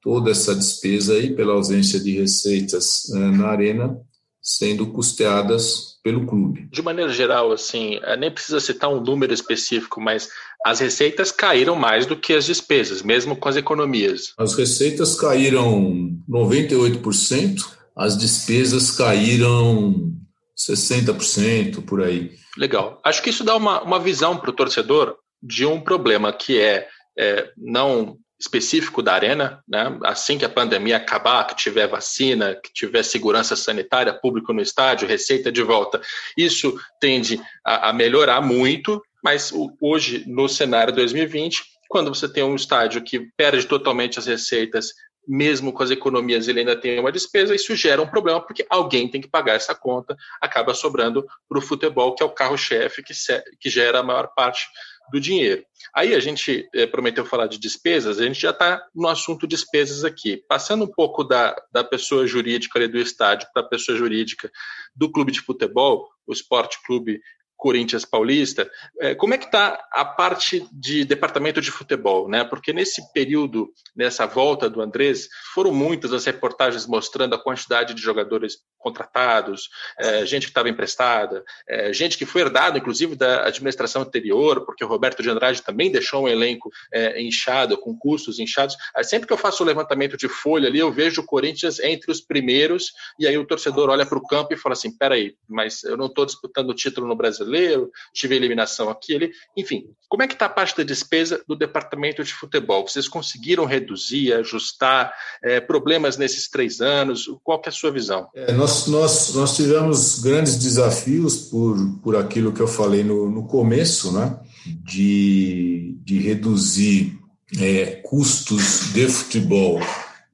[0.00, 4.00] toda essa despesa aí pela ausência de receitas é, na arena
[4.40, 6.68] sendo custeadas pelo clube.
[6.70, 10.28] De maneira geral, assim, é, nem precisa citar um número específico, mas
[10.64, 14.32] as receitas caíram mais do que as despesas, mesmo com as economias.
[14.38, 17.56] As receitas caíram 98%,
[17.96, 20.12] as despesas caíram
[20.56, 22.30] 60% por aí.
[22.56, 23.00] Legal.
[23.04, 26.86] Acho que isso dá uma, uma visão para o torcedor de um problema que é,
[27.18, 29.98] é não específico da arena, né?
[30.04, 35.08] Assim que a pandemia acabar, que tiver vacina, que tiver segurança sanitária, público no estádio,
[35.08, 36.00] receita de volta,
[36.36, 39.02] isso tende a, a melhorar muito.
[39.24, 44.92] Mas hoje, no cenário 2020, quando você tem um estádio que perde totalmente as receitas,
[45.26, 49.08] mesmo com as economias, ele ainda tem uma despesa, isso gera um problema, porque alguém
[49.08, 53.12] tem que pagar essa conta, acaba sobrando para o futebol, que é o carro-chefe que,
[53.58, 54.68] que gera a maior parte
[55.10, 55.64] do dinheiro.
[55.94, 60.04] Aí a gente é, prometeu falar de despesas, a gente já está no assunto despesas
[60.04, 60.42] aqui.
[60.48, 64.50] Passando um pouco da, da pessoa jurídica ali do estádio para a pessoa jurídica
[64.94, 67.20] do clube de futebol, o Esporte Clube
[67.56, 68.70] Corinthians Paulista.
[69.00, 72.44] É, como é que está a parte de departamento de futebol, né?
[72.44, 78.02] Porque nesse período, nessa volta do Andrés, foram muitas as reportagens mostrando a quantidade de
[78.02, 84.02] jogadores contratados, é, gente que estava emprestada, é, gente que foi herdado, inclusive, da administração
[84.02, 86.70] anterior, porque o Roberto de Andrade também deixou um elenco
[87.16, 88.76] inchado, com custos inchados.
[89.02, 92.20] Sempre que eu faço o levantamento de folha ali, eu vejo o Corinthians entre os
[92.20, 95.96] primeiros, e aí o torcedor olha para o campo e fala assim: peraí, mas eu
[95.96, 99.30] não estou disputando o título no Brasil brasileiro, tive eliminação aqui ali.
[99.56, 102.86] Enfim, como é que está a parte da despesa do departamento de futebol?
[102.86, 107.26] Vocês conseguiram reduzir, ajustar é, problemas nesses três anos?
[107.42, 108.28] Qual é a sua visão?
[108.34, 113.46] É, nós, nós, nós tivemos grandes desafios por, por aquilo que eu falei no, no
[113.46, 114.38] começo, né?
[114.84, 117.16] de, de reduzir
[117.60, 119.80] é, custos de futebol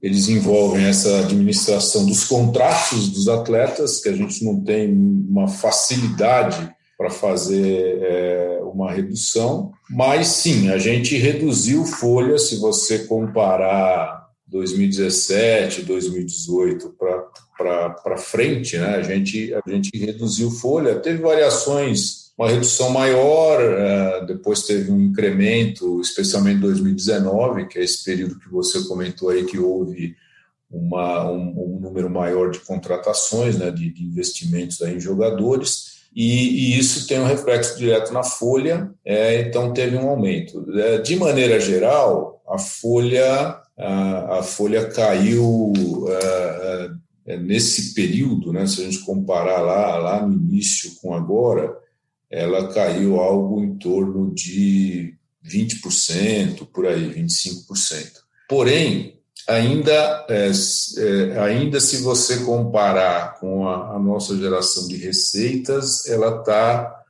[0.02, 6.74] eles envolvem essa administração dos contratos dos atletas, que a gente não tem uma facilidade
[7.02, 15.82] para fazer é, uma redução, mas sim, a gente reduziu folha, se você comparar 2017,
[15.82, 16.94] 2018
[17.58, 18.94] para frente, né?
[18.94, 25.00] a, gente, a gente reduziu folha, teve variações, uma redução maior, é, depois teve um
[25.00, 30.14] incremento, especialmente em 2019, que é esse período que você comentou aí que houve
[30.70, 36.74] uma, um, um número maior de contratações, né, de, de investimentos aí em jogadores, e,
[36.74, 40.64] e, isso tem um reflexo direto na folha, é, então teve um aumento.
[40.78, 45.72] É, de maneira geral, a folha, a, a folha caiu
[46.08, 46.90] é,
[47.26, 51.74] é, nesse período, né, se a gente comparar lá, lá no início com agora,
[52.30, 55.14] ela caiu algo em torno de
[55.46, 58.22] 20%, por aí, 25%.
[58.48, 59.18] Porém,
[59.48, 66.38] ainda, é, é, ainda se você comparar com a, a nossa geração de receitas, ela
[66.40, 67.02] está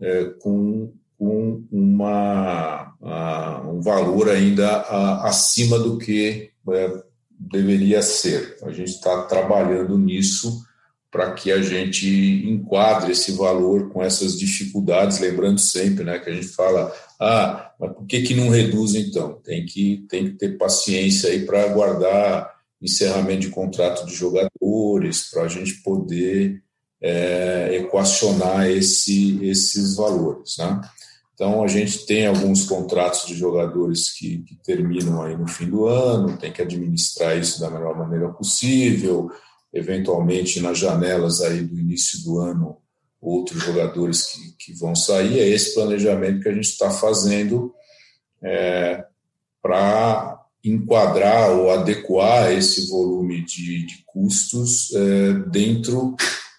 [0.00, 7.02] é, com, com uma, a, um valor ainda a, acima do que é,
[7.38, 8.56] deveria ser.
[8.62, 10.64] A gente está trabalhando nisso
[11.10, 12.08] para que a gente
[12.48, 17.92] enquadre esse valor com essas dificuldades, lembrando sempre né, que a gente fala, ah, mas
[17.92, 19.34] por que, que não reduz então?
[19.44, 25.42] Tem que, tem que ter paciência aí para aguardar encerramento de contrato de jogadores, para
[25.42, 26.62] a gente poder
[27.02, 30.56] é, equacionar esse, esses valores.
[30.58, 30.80] Né?
[31.34, 35.86] Então, a gente tem alguns contratos de jogadores que, que terminam aí no fim do
[35.86, 39.30] ano, tem que administrar isso da melhor maneira possível,
[39.72, 42.78] eventualmente nas janelas aí do início do ano,
[43.20, 45.38] outros jogadores que, que vão sair.
[45.38, 47.74] É esse planejamento que a gente está fazendo
[48.42, 49.04] é,
[49.62, 56.14] para enquadrar ou adequar esse volume de, de custos é, dentro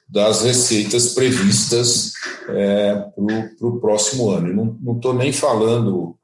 [0.08, 2.14] das receitas previstas
[2.50, 4.78] é, para o próximo ano.
[4.82, 6.18] Não estou nem falando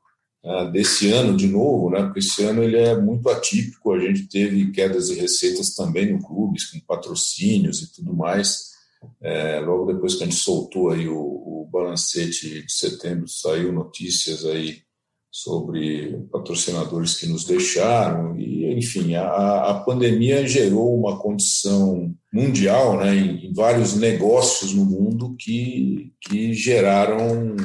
[0.44, 4.28] é, desse ano de novo, né, porque esse ano ele é muito atípico, a gente
[4.28, 8.77] teve quedas de receitas também no clubes, com patrocínios e tudo mais.
[9.22, 14.46] É, logo depois que a gente soltou aí o, o balancete de setembro, saiu notícias
[14.46, 14.82] aí
[15.32, 23.16] sobre patrocinadores que nos deixaram e enfim a, a pandemia gerou uma condição mundial né,
[23.16, 27.56] em, em, vários negócios no mundo que, que geraram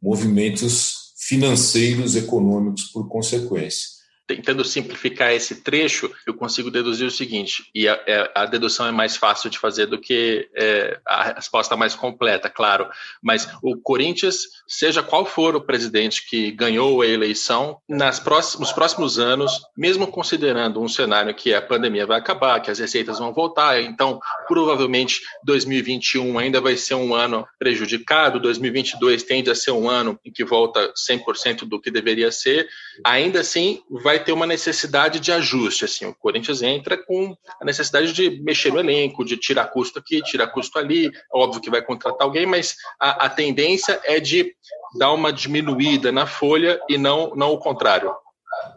[0.00, 3.97] movimentos financeiros econômicos por consequência
[4.28, 8.92] tentando simplificar esse trecho, eu consigo deduzir o seguinte, e a, é, a dedução é
[8.92, 12.88] mais fácil de fazer do que é, a resposta mais completa, claro,
[13.22, 18.72] mas o Corinthians, seja qual for o presidente que ganhou a eleição, nas próximos, nos
[18.72, 23.32] próximos anos, mesmo considerando um cenário que a pandemia vai acabar, que as receitas vão
[23.32, 29.88] voltar, então provavelmente 2021 ainda vai ser um ano prejudicado, 2022 tende a ser um
[29.88, 32.68] ano em que volta 100% do que deveria ser,
[33.02, 35.84] ainda assim vai vai ter uma necessidade de ajuste.
[35.84, 40.20] Assim, o Corinthians entra com a necessidade de mexer no elenco, de tirar custo aqui,
[40.22, 41.10] tirar custo ali.
[41.32, 44.52] Óbvio que vai contratar alguém, mas a, a tendência é de
[44.98, 48.10] dar uma diminuída na folha e não, não o contrário.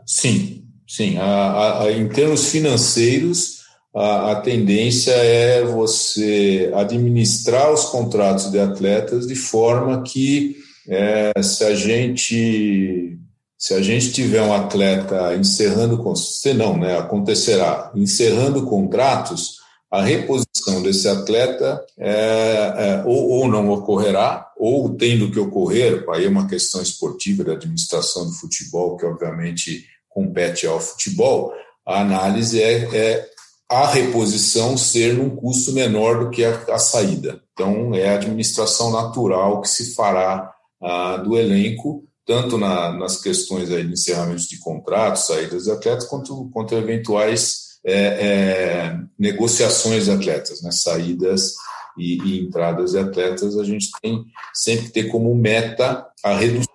[0.05, 1.17] Sim, sim.
[1.17, 3.61] A, a, em termos financeiros,
[3.95, 11.63] a, a, tendência é você administrar os contratos de atletas de forma que, é, se
[11.63, 13.17] a gente
[13.61, 19.57] se a gente tiver um atleta encerrando, se não, né, acontecerá, encerrando contratos,
[19.91, 26.25] a reposição desse atleta é, é, ou, ou, não ocorrerá, ou tendo que ocorrer, aí
[26.25, 31.53] é uma questão esportiva da administração do futebol, que obviamente compete ao futebol,
[31.85, 33.29] a análise é, é
[33.69, 37.39] a reposição ser num custo menor do que a, a saída.
[37.53, 43.71] Então, é a administração natural que se fará ah, do elenco, tanto na, nas questões
[43.71, 50.11] aí de encerramentos de contratos, saídas de atletas, quanto, quanto eventuais é, é, negociações de
[50.11, 51.55] atletas, né, saídas
[51.97, 56.67] e, e, entradas de atletas, a gente tem sempre ter como meta a redução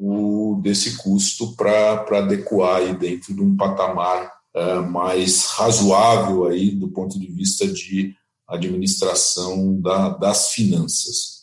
[0.00, 6.88] o, desse custo para adequar aí dentro de um patamar é, mais razoável aí do
[6.88, 8.14] ponto de vista de
[8.48, 11.37] administração da, das finanças.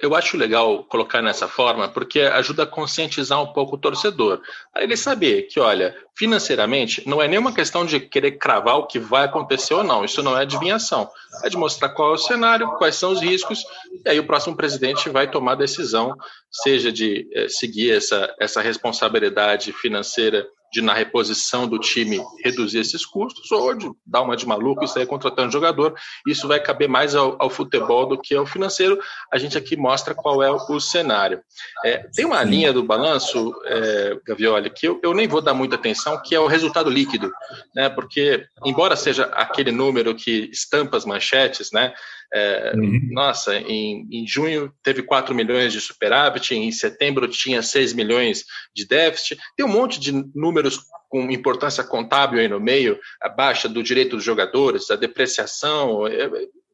[0.00, 4.40] Eu acho legal colocar nessa forma, porque ajuda a conscientizar um pouco o torcedor.
[4.74, 8.98] A ele saber que, olha, financeiramente, não é nenhuma questão de querer cravar o que
[8.98, 10.04] vai acontecer ou não.
[10.04, 11.08] Isso não é adivinhação.
[11.42, 13.64] É de mostrar qual é o cenário, quais são os riscos,
[14.04, 16.14] e aí o próximo presidente vai tomar a decisão,
[16.50, 23.04] seja de é, seguir essa, essa responsabilidade financeira de, na reposição do time, reduzir esses
[23.04, 25.94] custos, ou de dar uma de maluco e sair contratando jogador.
[26.26, 28.98] Isso vai caber mais ao, ao futebol do que ao financeiro.
[29.30, 31.40] A gente aqui mostra qual é o cenário.
[31.84, 35.76] É, tem uma linha do balanço, é, Gavioli, que eu, eu nem vou dar muita
[35.76, 37.30] atenção, que é o resultado líquido,
[37.74, 37.88] né?
[37.88, 41.92] porque, embora seja aquele número que estampa as manchetes, né?
[42.34, 43.08] É, uhum.
[43.10, 48.86] Nossa, em, em, junho teve 4 milhões de superávit, em setembro tinha 6 milhões de
[48.86, 49.38] déficit.
[49.54, 50.80] Tem um monte de números
[51.10, 56.06] com importância contábil aí no meio, a baixa do direito dos jogadores, a depreciação.
[56.06, 56.30] É,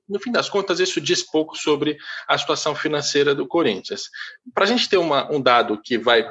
[0.09, 4.05] no fim das contas, isso diz pouco sobre a situação financeira do Corinthians.
[4.55, 6.25] Para a gente ter uma, um dado que vai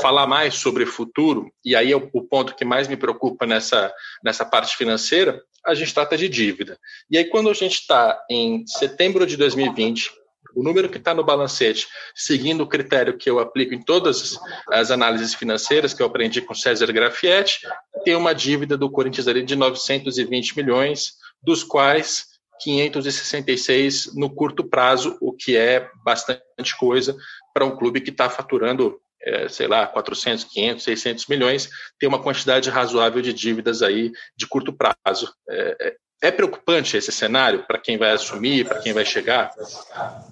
[0.00, 3.46] falar mais sobre o futuro, e aí é o, o ponto que mais me preocupa
[3.46, 3.92] nessa,
[4.24, 6.78] nessa parte financeira, a gente trata de dívida.
[7.10, 10.10] E aí, quando a gente está em setembro de 2020,
[10.54, 14.38] o número que está no balancete, seguindo o critério que eu aplico em todas
[14.70, 17.60] as análises financeiras que eu aprendi com César Grafietti,
[18.04, 22.26] tem uma dívida do Corinthians ali de 920 milhões, dos quais
[22.60, 27.16] 566 no curto prazo, o que é bastante coisa
[27.54, 31.68] para um clube que está faturando, é, sei lá, 400, 500, 600 milhões,
[31.98, 35.32] tem uma quantidade razoável de dívidas aí de curto prazo.
[35.48, 39.50] É, é, é preocupante esse cenário para quem vai assumir, para quem vai chegar?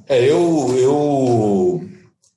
[0.06, 1.88] É, eu, eu,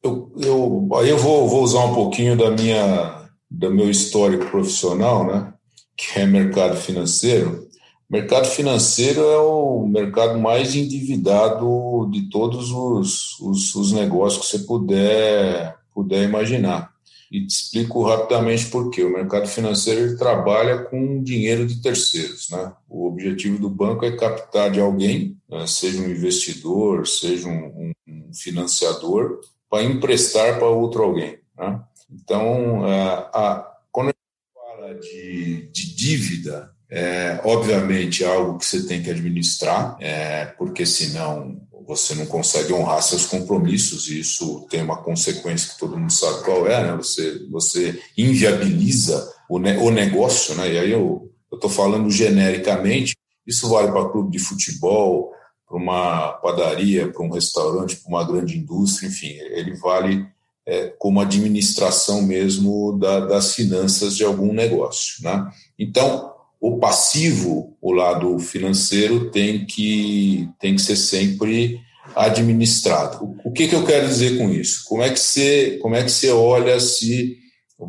[0.03, 5.25] eu, eu, aí eu vou, vou usar um pouquinho da minha, do meu histórico profissional,
[5.25, 5.53] né,
[5.97, 7.69] que é mercado financeiro.
[8.09, 14.65] Mercado financeiro é o mercado mais endividado de todos os, os, os negócios que você
[14.65, 16.91] puder, puder imaginar.
[17.31, 19.03] E te explico rapidamente por quê.
[19.03, 22.49] O mercado financeiro ele trabalha com dinheiro de terceiros.
[22.49, 22.73] Né?
[22.89, 25.65] O objetivo do banco é captar de alguém, né?
[25.65, 29.39] seja um investidor, seja um, um financiador,
[29.69, 31.39] para emprestar para outro alguém.
[31.57, 31.81] Né?
[32.11, 38.65] Então, a, a, quando a gente fala de, de dívida, é, obviamente, é algo que
[38.65, 44.65] você tem que administrar, é, porque senão você não consegue honrar seus compromissos, e isso
[44.69, 46.95] tem uma consequência que todo mundo sabe qual é, né?
[46.97, 50.73] Você, você inviabiliza o, ne o negócio, né?
[50.73, 53.15] E aí eu estou falando genericamente,
[53.45, 55.33] isso vale para clube de futebol,
[55.67, 60.25] para uma padaria, para um restaurante, para uma grande indústria, enfim, ele vale
[60.65, 65.49] é, como administração mesmo da, das finanças de algum negócio, né?
[65.77, 66.30] Então,
[66.61, 71.81] o passivo, o lado financeiro, tem que, tem que ser sempre
[72.15, 73.35] administrado.
[73.43, 74.83] O que, que eu quero dizer com isso?
[74.87, 77.41] Como é que você, como é que você olha se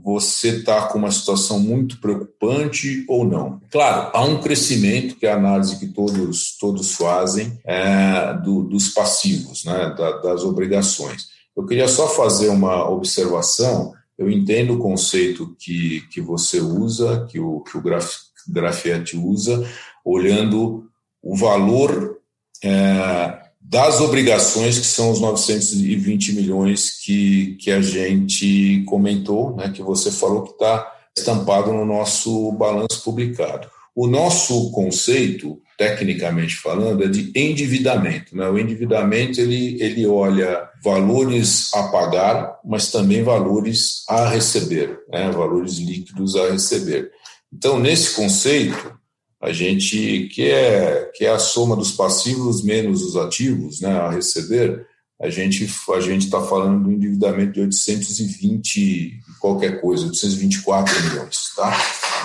[0.02, 3.60] você está com uma situação muito preocupante ou não.
[3.70, 8.88] Claro, há um crescimento, que é a análise que todos, todos fazem, é, do, dos
[8.88, 11.26] passivos, né, da, das obrigações.
[11.54, 13.92] Eu queria só fazer uma observação.
[14.16, 19.66] Eu entendo o conceito que, que você usa, que o, que o gráfico Grafietti usa,
[20.04, 20.86] olhando
[21.22, 22.18] o valor
[22.62, 29.82] é, das obrigações, que são os 920 milhões que, que a gente comentou, né, que
[29.82, 33.68] você falou que está estampado no nosso balanço publicado.
[33.94, 38.34] O nosso conceito, tecnicamente falando, é de endividamento.
[38.34, 38.48] Né?
[38.48, 45.30] O endividamento ele, ele olha valores a pagar, mas também valores a receber, né?
[45.30, 47.10] valores líquidos a receber.
[47.52, 48.98] Então, nesse conceito,
[49.40, 54.10] a gente, que é, que é a soma dos passivos menos os ativos né, a
[54.10, 54.86] receber,
[55.20, 61.72] a gente a gente está falando do endividamento de 820 qualquer coisa, 824 milhões, tá?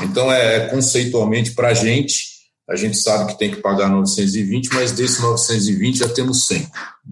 [0.04, 2.26] Então é conceitualmente para a gente,
[2.68, 6.68] a gente sabe que tem que pagar 920, mas desses 920 já temos 100,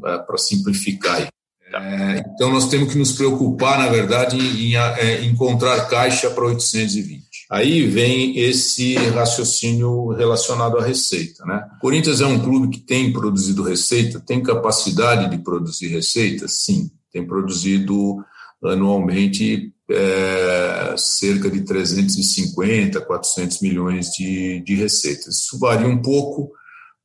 [0.06, 1.28] é, para simplificar aí.
[1.74, 6.46] É, então nós temos que nos preocupar, na verdade, em, em é, encontrar caixa para
[6.46, 7.26] 820.
[7.50, 11.46] Aí vem esse raciocínio relacionado à receita.
[11.46, 11.64] Né?
[11.78, 16.48] O Corinthians é um clube que tem produzido receita, tem capacidade de produzir receita?
[16.48, 18.18] Sim, tem produzido
[18.64, 25.42] anualmente é, cerca de 350, 400 milhões de, de receitas.
[25.42, 26.52] Isso varia um pouco,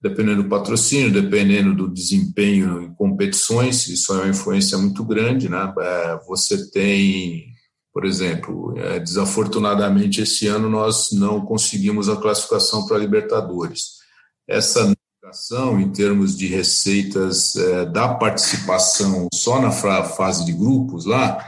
[0.02, 5.50] dependendo do patrocínio, dependendo do desempenho em competições, isso é uma influência muito grande.
[5.50, 5.74] Né?
[5.80, 7.49] É, você tem
[7.92, 13.98] por exemplo, é, desafortunadamente esse ano nós não conseguimos a classificação para a Libertadores.
[14.48, 21.44] Essa negação em termos de receitas é, da participação só na fase de grupos lá,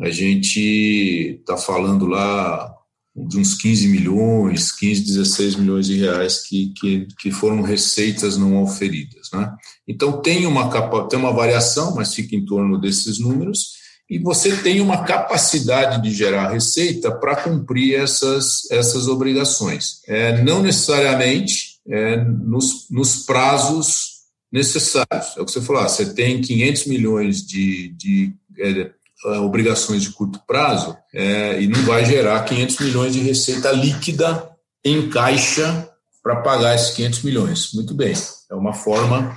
[0.00, 2.74] a gente está falando lá
[3.16, 8.56] de uns 15 milhões, 15, 16 milhões de reais que, que, que foram receitas não
[8.56, 9.30] auferidas.
[9.32, 9.54] Né?
[9.86, 10.68] Então tem uma,
[11.08, 16.14] tem uma variação, mas fica em torno desses números, e você tem uma capacidade de
[16.14, 20.00] gerar receita para cumprir essas, essas obrigações.
[20.06, 24.14] É, não necessariamente é, nos, nos prazos
[24.52, 25.36] necessários.
[25.36, 28.90] É o que você falou, ah, você tem 500 milhões de, de é,
[29.38, 34.50] obrigações de curto prazo é, e não vai gerar 500 milhões de receita líquida
[34.84, 35.90] em caixa
[36.22, 37.72] para pagar esses 500 milhões.
[37.72, 38.14] Muito bem,
[38.50, 39.36] é uma forma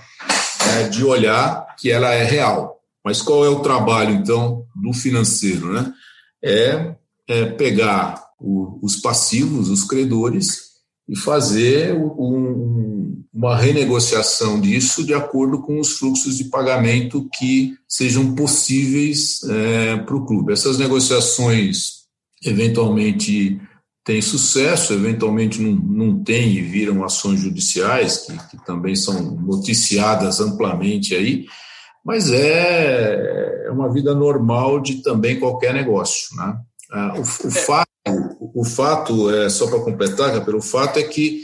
[0.78, 2.77] é, de olhar que ela é real.
[3.08, 5.72] Mas qual é o trabalho, então, do financeiro?
[5.72, 5.94] Né?
[6.44, 6.96] É,
[7.26, 10.64] é pegar o, os passivos, os credores,
[11.08, 18.36] e fazer um, uma renegociação disso de acordo com os fluxos de pagamento que sejam
[18.36, 20.52] possíveis é, para o clube.
[20.52, 22.08] Essas negociações,
[22.44, 23.58] eventualmente,
[24.04, 30.42] têm sucesso, eventualmente não, não têm e viram ações judiciais, que, que também são noticiadas
[30.42, 31.46] amplamente aí,
[32.08, 36.34] mas é, é uma vida normal de também qualquer negócio.
[36.38, 36.58] Né?
[36.90, 37.90] Ah, o, o, fato,
[38.56, 41.42] o fato, é, só para completar, pelo fato é que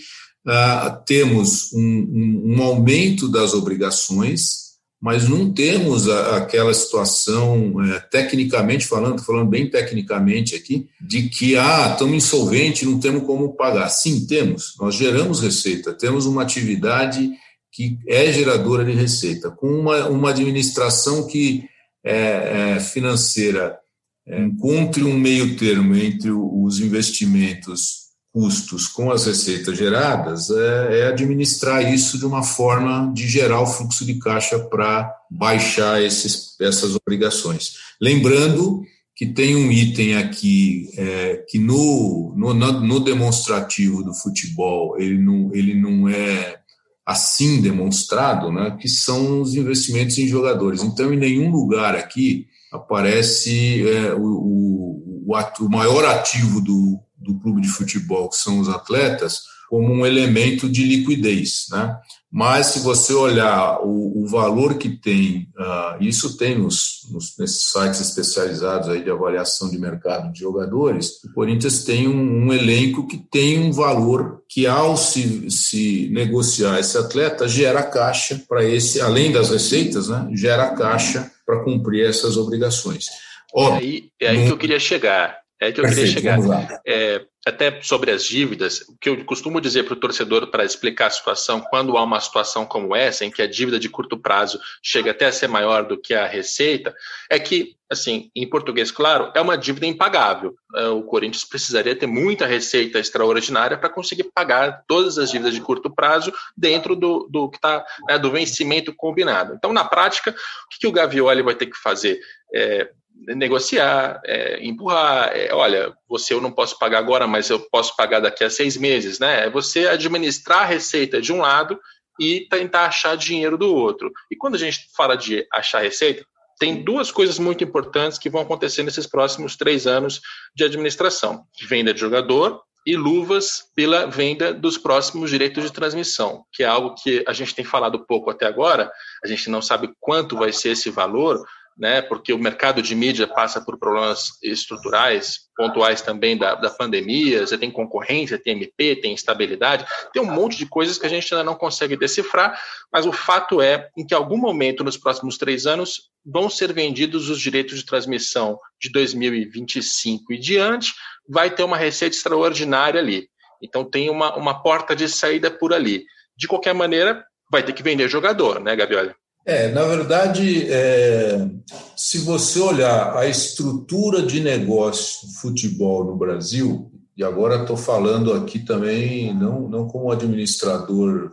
[0.47, 4.64] ah, temos um, um, um, aumento das obrigações,
[5.01, 11.57] mas não temos a, aquela situação, é, tecnicamente falando, falando bem tecnicamente aqui, de que,
[11.57, 13.89] ah, estamos insolventes, não temos como pagar.
[13.89, 17.30] Sim, temos, nós geramos receita, temos uma atividade
[17.74, 21.65] que é geradora de receita, com uma, uma administração que
[22.05, 23.78] é, é financeira
[24.26, 31.07] é, encontre um meio termo entre os investimentos custos com as receitas geradas, é, é,
[31.07, 36.95] administrar isso de uma forma de gerar o fluxo de caixa para baixar esses, essas
[36.95, 37.76] obrigações.
[38.01, 38.84] Lembrando
[39.15, 45.51] que tem um item aqui é, que no, no, no, demonstrativo do futebol ele não,
[45.53, 46.62] ele não é
[47.05, 50.83] assim demonstrado, né, que são os investimentos em jogadores.
[50.83, 55.25] Então, em nenhum lugar aqui aparece é, o, o,
[55.59, 60.69] o, maior ativo do, do clube de futebol, que são os atletas, como um elemento
[60.69, 61.65] de liquidez.
[61.71, 61.95] Né?
[62.36, 67.71] Mas, se você olhar o, o valor que tem, uh, isso tem nos, nos, nesses
[67.71, 73.05] sites especializados aí de avaliação de mercado de jogadores, o Corinthians tem um, um elenco
[73.05, 78.99] que tem um valor que, ao se, se negociar esse atleta, gera caixa para esse,
[78.99, 83.09] além das receitas, né, gera caixa para cumprir essas obrigações.
[83.53, 85.42] Óbvio, é aí, é aí que eu queria chegar.
[85.64, 86.82] É que eu Perfeito, queria chegar.
[86.86, 91.07] É, até sobre as dívidas, o que eu costumo dizer para o torcedor para explicar
[91.07, 94.59] a situação, quando há uma situação como essa, em que a dívida de curto prazo
[94.82, 96.95] chega até a ser maior do que a receita,
[97.30, 100.55] é que, assim, em português, claro, é uma dívida impagável.
[100.76, 105.61] É, o Corinthians precisaria ter muita receita extraordinária para conseguir pagar todas as dívidas de
[105.61, 109.53] curto prazo dentro do, do que está né, do vencimento combinado.
[109.53, 112.20] Então, na prática, o que, que o Gavioli vai ter que fazer?
[112.55, 112.89] É,
[113.28, 115.32] negociar, é, empurrar.
[115.34, 118.78] É, olha, você eu não posso pagar agora, mas eu posso pagar daqui a seis
[118.78, 119.45] meses, né?
[119.45, 121.80] É você administrar a receita de um lado
[122.20, 124.11] e tentar achar dinheiro do outro.
[124.32, 126.26] E quando a gente fala de achar receita,
[126.59, 130.22] tem duas coisas muito importantes que vão acontecer nesses próximos três anos
[130.55, 136.64] de administração: venda de jogador e luvas pela venda dos próximos direitos de transmissão, que
[136.64, 138.91] é algo que a gente tem falado pouco até agora.
[139.24, 141.43] A gente não sabe quanto vai ser esse valor,
[141.78, 147.45] né, porque o mercado de mídia passa por problemas estruturais, pontuais também da, da pandemia,
[147.45, 151.34] você tem concorrência, tem MP, tem instabilidade, tem um monte de coisas que a gente
[151.34, 152.59] ainda não consegue decifrar,
[152.91, 156.71] mas o fato é em que em algum momento nos próximos três anos vão ser
[156.74, 160.93] vendidos os direitos de transmissão de 2025 e diante,
[161.28, 163.28] vai ter uma receita extraordinária ali.
[163.61, 166.05] Então tem uma, uma porta de saída por ali.
[166.36, 169.13] De qualquer maneira, vai ter que vender jogador, né, Gabriel?
[169.45, 171.49] É, na verdade, é,
[171.97, 178.33] se você olhar a estrutura de negócio do futebol no Brasil, e agora estou falando
[178.33, 181.31] aqui também, não, não como administrador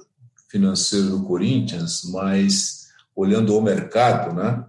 [0.48, 4.64] financeiro do Corinthians, mas olhando o mercado, né?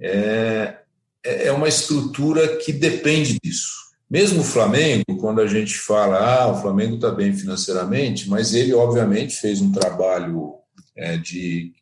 [0.00, 0.78] É,
[1.22, 3.84] é uma estrutura que depende disso.
[4.10, 8.72] Mesmo o Flamengo, quando a gente fala, ah, o Flamengo está bem financeiramente, mas ele,
[8.72, 10.54] obviamente, fez um trabalho
[10.96, 11.72] é, de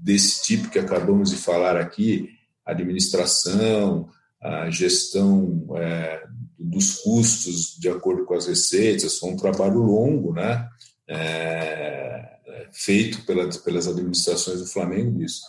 [0.00, 2.28] desse tipo que acabamos de falar aqui,
[2.64, 4.08] administração,
[4.40, 6.24] a gestão é,
[6.58, 10.68] dos custos de acordo com as receitas, foi um trabalho longo, né?
[11.08, 12.36] É,
[12.72, 15.42] feito pelas, pelas administrações do Flamengo disso.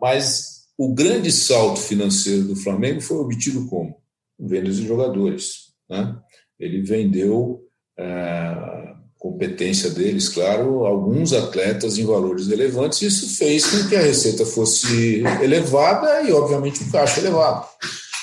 [0.00, 3.96] Mas o grande salto financeiro do Flamengo foi obtido como?
[4.38, 5.72] Vendas de jogadores.
[5.88, 6.16] Né?
[6.58, 7.64] Ele vendeu
[7.98, 8.85] é,
[9.26, 13.02] competência deles, claro, alguns atletas em valores relevantes.
[13.02, 17.66] Isso fez com que a receita fosse elevada e, obviamente, o caixa elevado.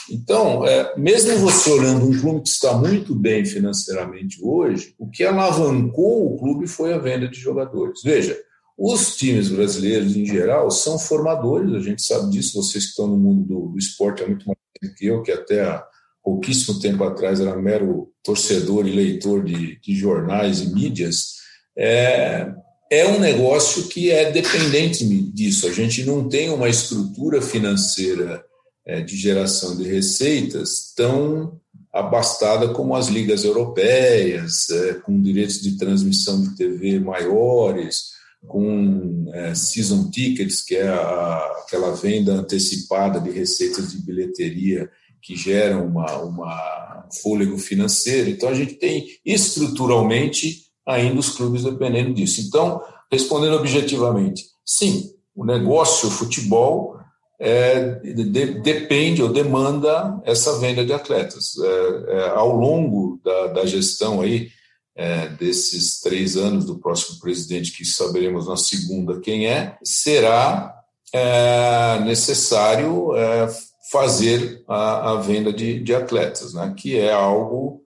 [0.09, 5.23] Então, é, mesmo você olhando um clube que está muito bem financeiramente hoje, o que
[5.23, 8.01] alavancou o clube foi a venda de jogadores.
[8.03, 8.37] Veja,
[8.77, 13.17] os times brasileiros, em geral, são formadores, a gente sabe disso, vocês que estão no
[13.17, 15.83] mundo do, do esporte há muito mais tempo que eu, que até a
[16.23, 21.33] pouquíssimo tempo atrás era mero torcedor e leitor de, de jornais e mídias,
[21.77, 22.49] é,
[22.89, 25.67] é um negócio que é dependente disso.
[25.67, 28.43] A gente não tem uma estrutura financeira
[28.85, 31.59] é, de geração de receitas tão
[31.91, 38.13] abastada como as ligas europeias, é, com direitos de transmissão de TV maiores,
[38.47, 44.89] com é, season tickets, que é a, aquela venda antecipada de receitas de bilheteria
[45.23, 48.29] que geram uma, uma fôlego financeiro.
[48.29, 52.41] Então, a gente tem estruturalmente ainda os clubes dependendo disso.
[52.41, 56.97] Então, respondendo objetivamente, sim, o negócio o futebol
[57.39, 61.53] é, de, depende ou demanda essa venda de atletas.
[61.57, 64.49] É, é, ao longo da, da gestão aí,
[64.95, 70.73] é, desses três anos do próximo presidente, que saberemos na segunda quem é, será
[71.11, 73.47] é, necessário é,
[73.91, 77.81] fazer a, a, venda de, de atletas, né, que é algo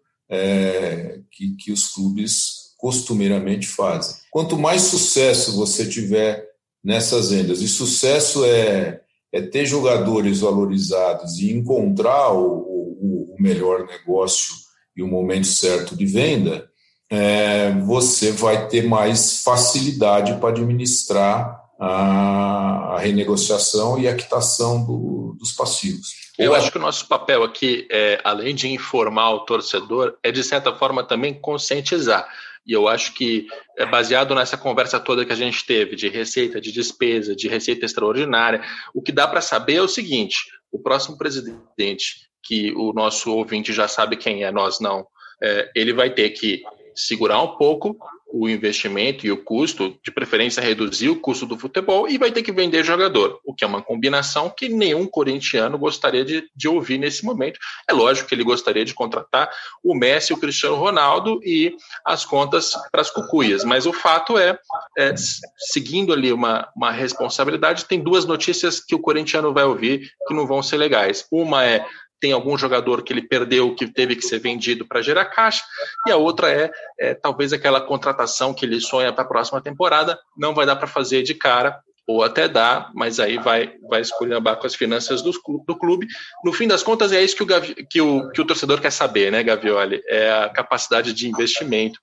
[1.32, 4.18] que, que os clubes costumeiramente fazem.
[4.30, 6.46] Quanto mais sucesso você tiver
[6.84, 13.86] nessas vendas, e sucesso é é ter jogadores valorizados e encontrar o, o, o melhor
[13.86, 14.54] negócio
[14.96, 16.68] e o momento certo de venda,
[17.10, 25.52] é, você vai ter mais facilidade para administrar a, renegociação e a quitação do, dos
[25.52, 26.28] passivos.
[26.38, 30.44] Eu acho que o nosso papel aqui, é, além de informar o torcedor, é de
[30.44, 32.28] certa forma também conscientizar.
[32.66, 33.48] E eu acho que,
[33.78, 37.86] é baseado nessa conversa toda que a gente teve de receita, de despesa, de receita
[37.86, 38.62] extraordinária,
[38.94, 40.38] o que dá para saber é o seguinte:
[40.72, 45.08] o próximo presidente, que o nosso ouvinte já sabe quem é, nós não,
[45.42, 46.62] é, ele vai ter que
[46.94, 47.98] segurar um pouco
[48.32, 52.44] o investimento e o custo, de preferência reduzir o custo do futebol e vai ter
[52.44, 56.98] que vender jogador, o que é uma combinação que nenhum corintiano gostaria de, de ouvir
[56.98, 57.60] nesse momento.
[57.90, 59.50] É lógico que ele gostaria de contratar
[59.84, 61.76] o Messi, o Cristiano Ronaldo e
[62.06, 64.58] as contas para as cucuias, mas o fato é,
[64.98, 65.14] é,
[65.58, 70.46] seguindo ali uma, uma responsabilidade, tem duas notícias que o corintiano vai ouvir que não
[70.46, 71.26] vão ser legais.
[71.32, 71.86] Uma é
[72.20, 75.64] tem algum jogador que ele perdeu que teve que ser vendido para gerar caixa,
[76.06, 80.20] e a outra é, é talvez aquela contratação que ele sonha para a próxima temporada,
[80.38, 84.56] não vai dar para fazer de cara, ou até dá, mas aí vai, vai esculhambar
[84.56, 85.32] com as finanças do,
[85.68, 86.08] do clube.
[86.42, 89.30] No fim das contas, é isso que o, que, o, que o torcedor quer saber,
[89.30, 90.02] né, Gavioli?
[90.08, 92.00] É a capacidade de investimento.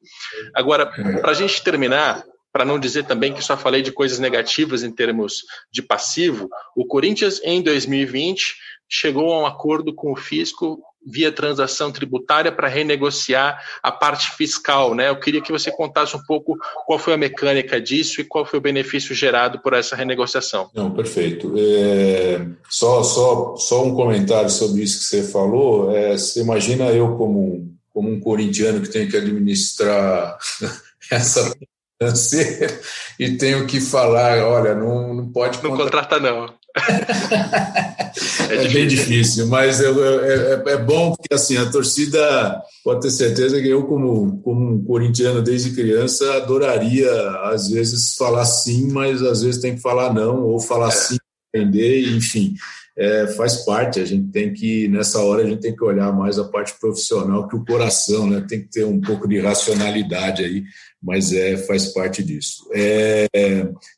[0.54, 0.86] Agora,
[1.22, 4.92] para a gente terminar, para não dizer também que só falei de coisas negativas em
[4.92, 5.42] termos
[5.72, 8.56] de passivo, o Corinthians em 2020
[8.88, 14.94] chegou a um acordo com o fisco via transação tributária para renegociar a parte fiscal,
[14.94, 15.10] né?
[15.10, 16.56] Eu queria que você contasse um pouco
[16.86, 20.70] qual foi a mecânica disso e qual foi o benefício gerado por essa renegociação.
[20.74, 21.52] Não, perfeito.
[21.56, 25.94] É, só, só, só um comentário sobre isso que você falou.
[25.94, 30.38] É, você imagina eu como, como um corintiano que tem que administrar
[31.12, 31.54] essa
[32.00, 32.80] financeira
[33.20, 35.62] e tenho que falar, olha, não, não pode...
[35.62, 36.46] Não contrata não.
[38.50, 43.10] é, é bem difícil, mas é, é, é, bom porque assim a torcida pode ter
[43.10, 47.10] certeza que eu como como um corintiano desde criança adoraria
[47.44, 50.92] às vezes falar sim, mas às vezes tem que falar não ou falar é.
[50.92, 51.16] sim,
[51.54, 52.54] entender, enfim.
[52.96, 56.38] É, faz parte, a gente tem que, nessa hora, a gente tem que olhar mais
[56.38, 58.44] a parte profissional que o coração, né?
[58.48, 60.62] Tem que ter um pouco de racionalidade aí
[61.04, 62.66] mas é, faz parte disso.
[62.74, 63.28] É,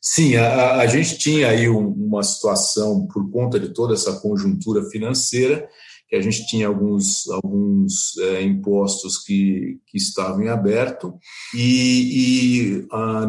[0.01, 4.83] sim, a, a, gente tinha aí um, uma situação, por conta de toda essa conjuntura
[4.89, 5.69] financeira,
[6.09, 11.13] que a gente tinha alguns, alguns é, impostos que, que estavam em aberto,
[11.53, 12.87] e, e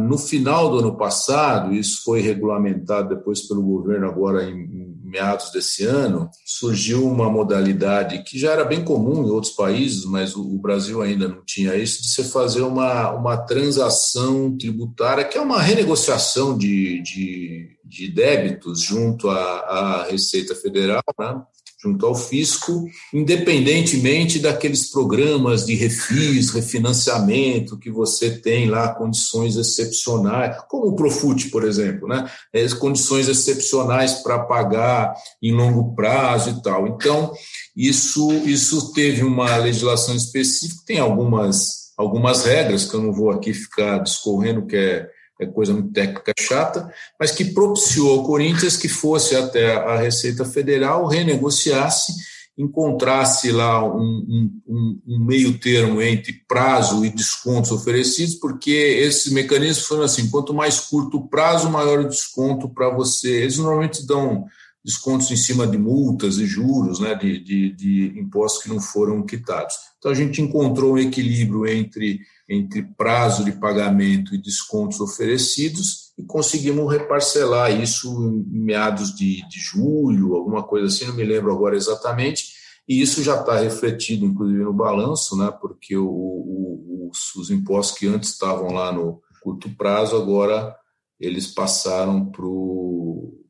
[0.08, 5.50] no final do ano passado, isso foi regulamentado depois pelo governo, agora em, em meados
[5.50, 10.58] desse ano, surgiu uma modalidade que já era bem comum em outros países, mas o,
[10.58, 15.62] Brasil ainda não tinha isso, de você fazer uma, uma transação tributária, que é uma
[15.62, 21.42] renegociação de, de, de débitos junto à, à Receita Federal, né?
[21.80, 30.56] Junto ao fisco, independentemente daqueles programas de refis, refinanciamento que você tem lá, condições excepcionais,
[30.68, 32.28] como o Profut, por exemplo, né?
[32.52, 36.88] As condições excepcionais para pagar em longo prazo e tal.
[36.88, 37.32] Então,
[37.76, 43.54] isso, isso teve uma legislação específica, tem algumas, algumas regras que eu não vou aqui
[43.54, 45.08] ficar discorrendo, que é
[45.38, 50.44] é coisa muito técnica chata, mas que propiciou ao Corinthians que fosse até a Receita
[50.44, 52.12] Federal, renegociasse,
[52.58, 59.86] encontrasse lá um, um, um, meio termo entre prazo e descontos oferecidos, porque esses mecanismos
[59.86, 63.42] foram assim: quanto mais curto o prazo, maior o desconto para você.
[63.42, 64.44] Eles normalmente dão
[64.84, 69.24] descontos em cima de multas e juros, né, de, de, de impostos que não foram
[69.24, 69.74] quitados.
[69.98, 76.24] Então a gente encontrou um equilíbrio entre entre prazo de pagamento e descontos oferecidos e
[76.24, 81.76] conseguimos reparcelar isso em meados de, de julho, alguma coisa assim, não me lembro agora
[81.76, 82.56] exatamente,
[82.88, 87.98] e isso já está refletido, inclusive, no balanço, né, porque o, o, os, os, impostos
[87.98, 90.74] que antes estavam lá no curto prazo, agora
[91.20, 93.44] eles passaram para o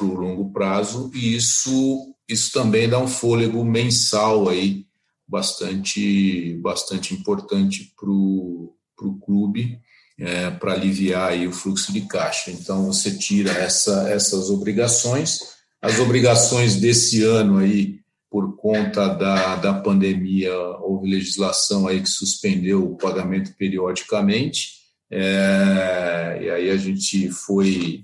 [0.00, 4.86] longo prazo, e isso, isso também dá um fôlego mensal aí
[5.26, 9.80] bastante, bastante importante para o clube
[10.18, 12.50] é, para aliviar aí o fluxo de caixa.
[12.50, 15.54] Então, você tira essa, essas obrigações
[15.84, 18.00] as obrigações desse ano aí,
[18.30, 24.70] por conta da, da pandemia, houve legislação aí que suspendeu o pagamento periodicamente,
[25.10, 28.02] é, e aí a gente foi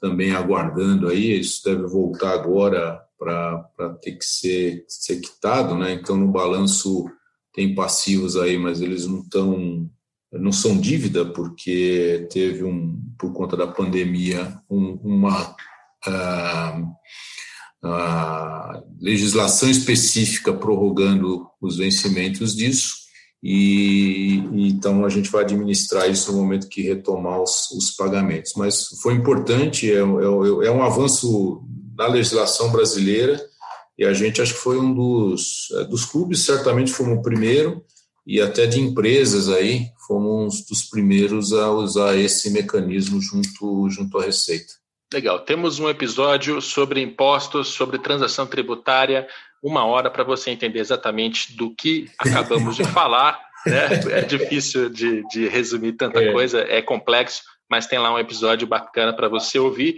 [0.00, 5.92] também aguardando aí, isso deve voltar agora para ter que ser, ser quitado, né?
[5.92, 7.10] Então, no balanço
[7.52, 9.90] tem passivos aí, mas eles não estão
[10.32, 15.56] não são dívida porque teve um por conta da pandemia um, uma
[16.06, 16.82] uh,
[17.82, 23.08] uh, legislação específica prorrogando os vencimentos disso
[23.42, 28.88] e, então a gente vai administrar isso no momento que retomar os, os pagamentos mas
[29.00, 31.62] foi importante é, é, é um avanço
[31.98, 33.44] na legislação brasileira
[33.98, 37.84] e a gente acho que foi um dos, é, dos clubes, certamente fomos o primeiro,
[38.24, 44.22] e até de empresas aí, fomos dos primeiros a usar esse mecanismo junto, junto à
[44.22, 44.74] Receita.
[45.12, 49.26] Legal, temos um episódio sobre impostos, sobre transação tributária,
[49.60, 53.40] uma hora para você entender exatamente do que acabamos de falar.
[53.66, 53.88] Né?
[54.12, 56.30] É difícil de, de resumir tanta é.
[56.30, 59.96] coisa, é complexo, mas tem lá um episódio bacana para você ouvir.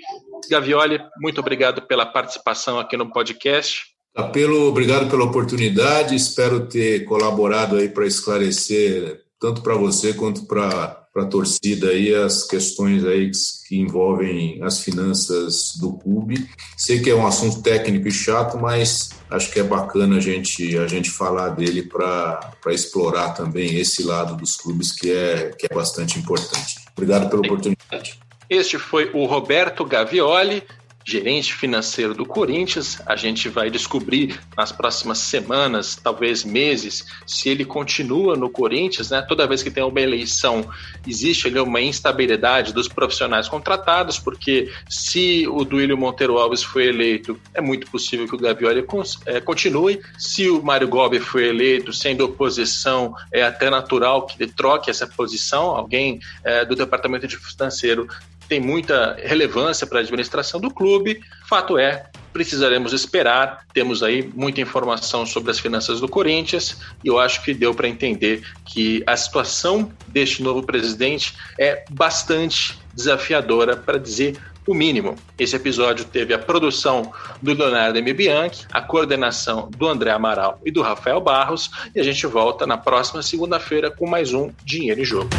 [0.51, 3.91] Gavioli, muito obrigado pela participação aqui no podcast.
[4.15, 6.15] Apelo, obrigado pela oportunidade.
[6.15, 12.45] Espero ter colaborado aí para esclarecer tanto para você quanto para a torcida aí as
[12.45, 13.31] questões aí
[13.67, 16.47] que envolvem as finanças do clube.
[16.77, 20.77] Sei que é um assunto técnico e chato, mas acho que é bacana a gente
[20.77, 25.75] a gente falar dele para explorar também esse lado dos clubes que é que é
[25.75, 26.80] bastante importante.
[26.97, 28.19] Obrigado pela oportunidade.
[28.49, 30.63] Este foi o Roberto Gavioli,
[31.05, 33.01] gerente financeiro do Corinthians.
[33.07, 39.11] A gente vai descobrir nas próximas semanas, talvez meses, se ele continua no Corinthians.
[39.11, 39.23] Né?
[39.23, 40.69] Toda vez que tem uma eleição,
[41.07, 47.39] existe ali uma instabilidade dos profissionais contratados, porque se o Duílio Monteiro Alves foi eleito,
[47.55, 48.85] é muito possível que o Gavioli
[49.27, 50.01] é, continue.
[50.19, 55.07] Se o Mário Gobi foi eleito, sendo oposição, é até natural que ele troque essa
[55.07, 55.71] posição.
[55.71, 58.09] Alguém é, do departamento de financeiro
[58.51, 61.21] tem muita relevância para a administração do clube.
[61.49, 63.65] Fato é, precisaremos esperar.
[63.73, 67.87] Temos aí muita informação sobre as finanças do Corinthians e eu acho que deu para
[67.87, 74.37] entender que a situação deste novo presidente é bastante desafiadora, para dizer
[74.67, 75.15] o mínimo.
[75.39, 78.13] Esse episódio teve a produção do Leonardo M.
[78.13, 82.77] Bianchi, a coordenação do André Amaral e do Rafael Barros, e a gente volta na
[82.77, 85.31] próxima segunda-feira com mais um Dinheiro em Jogo.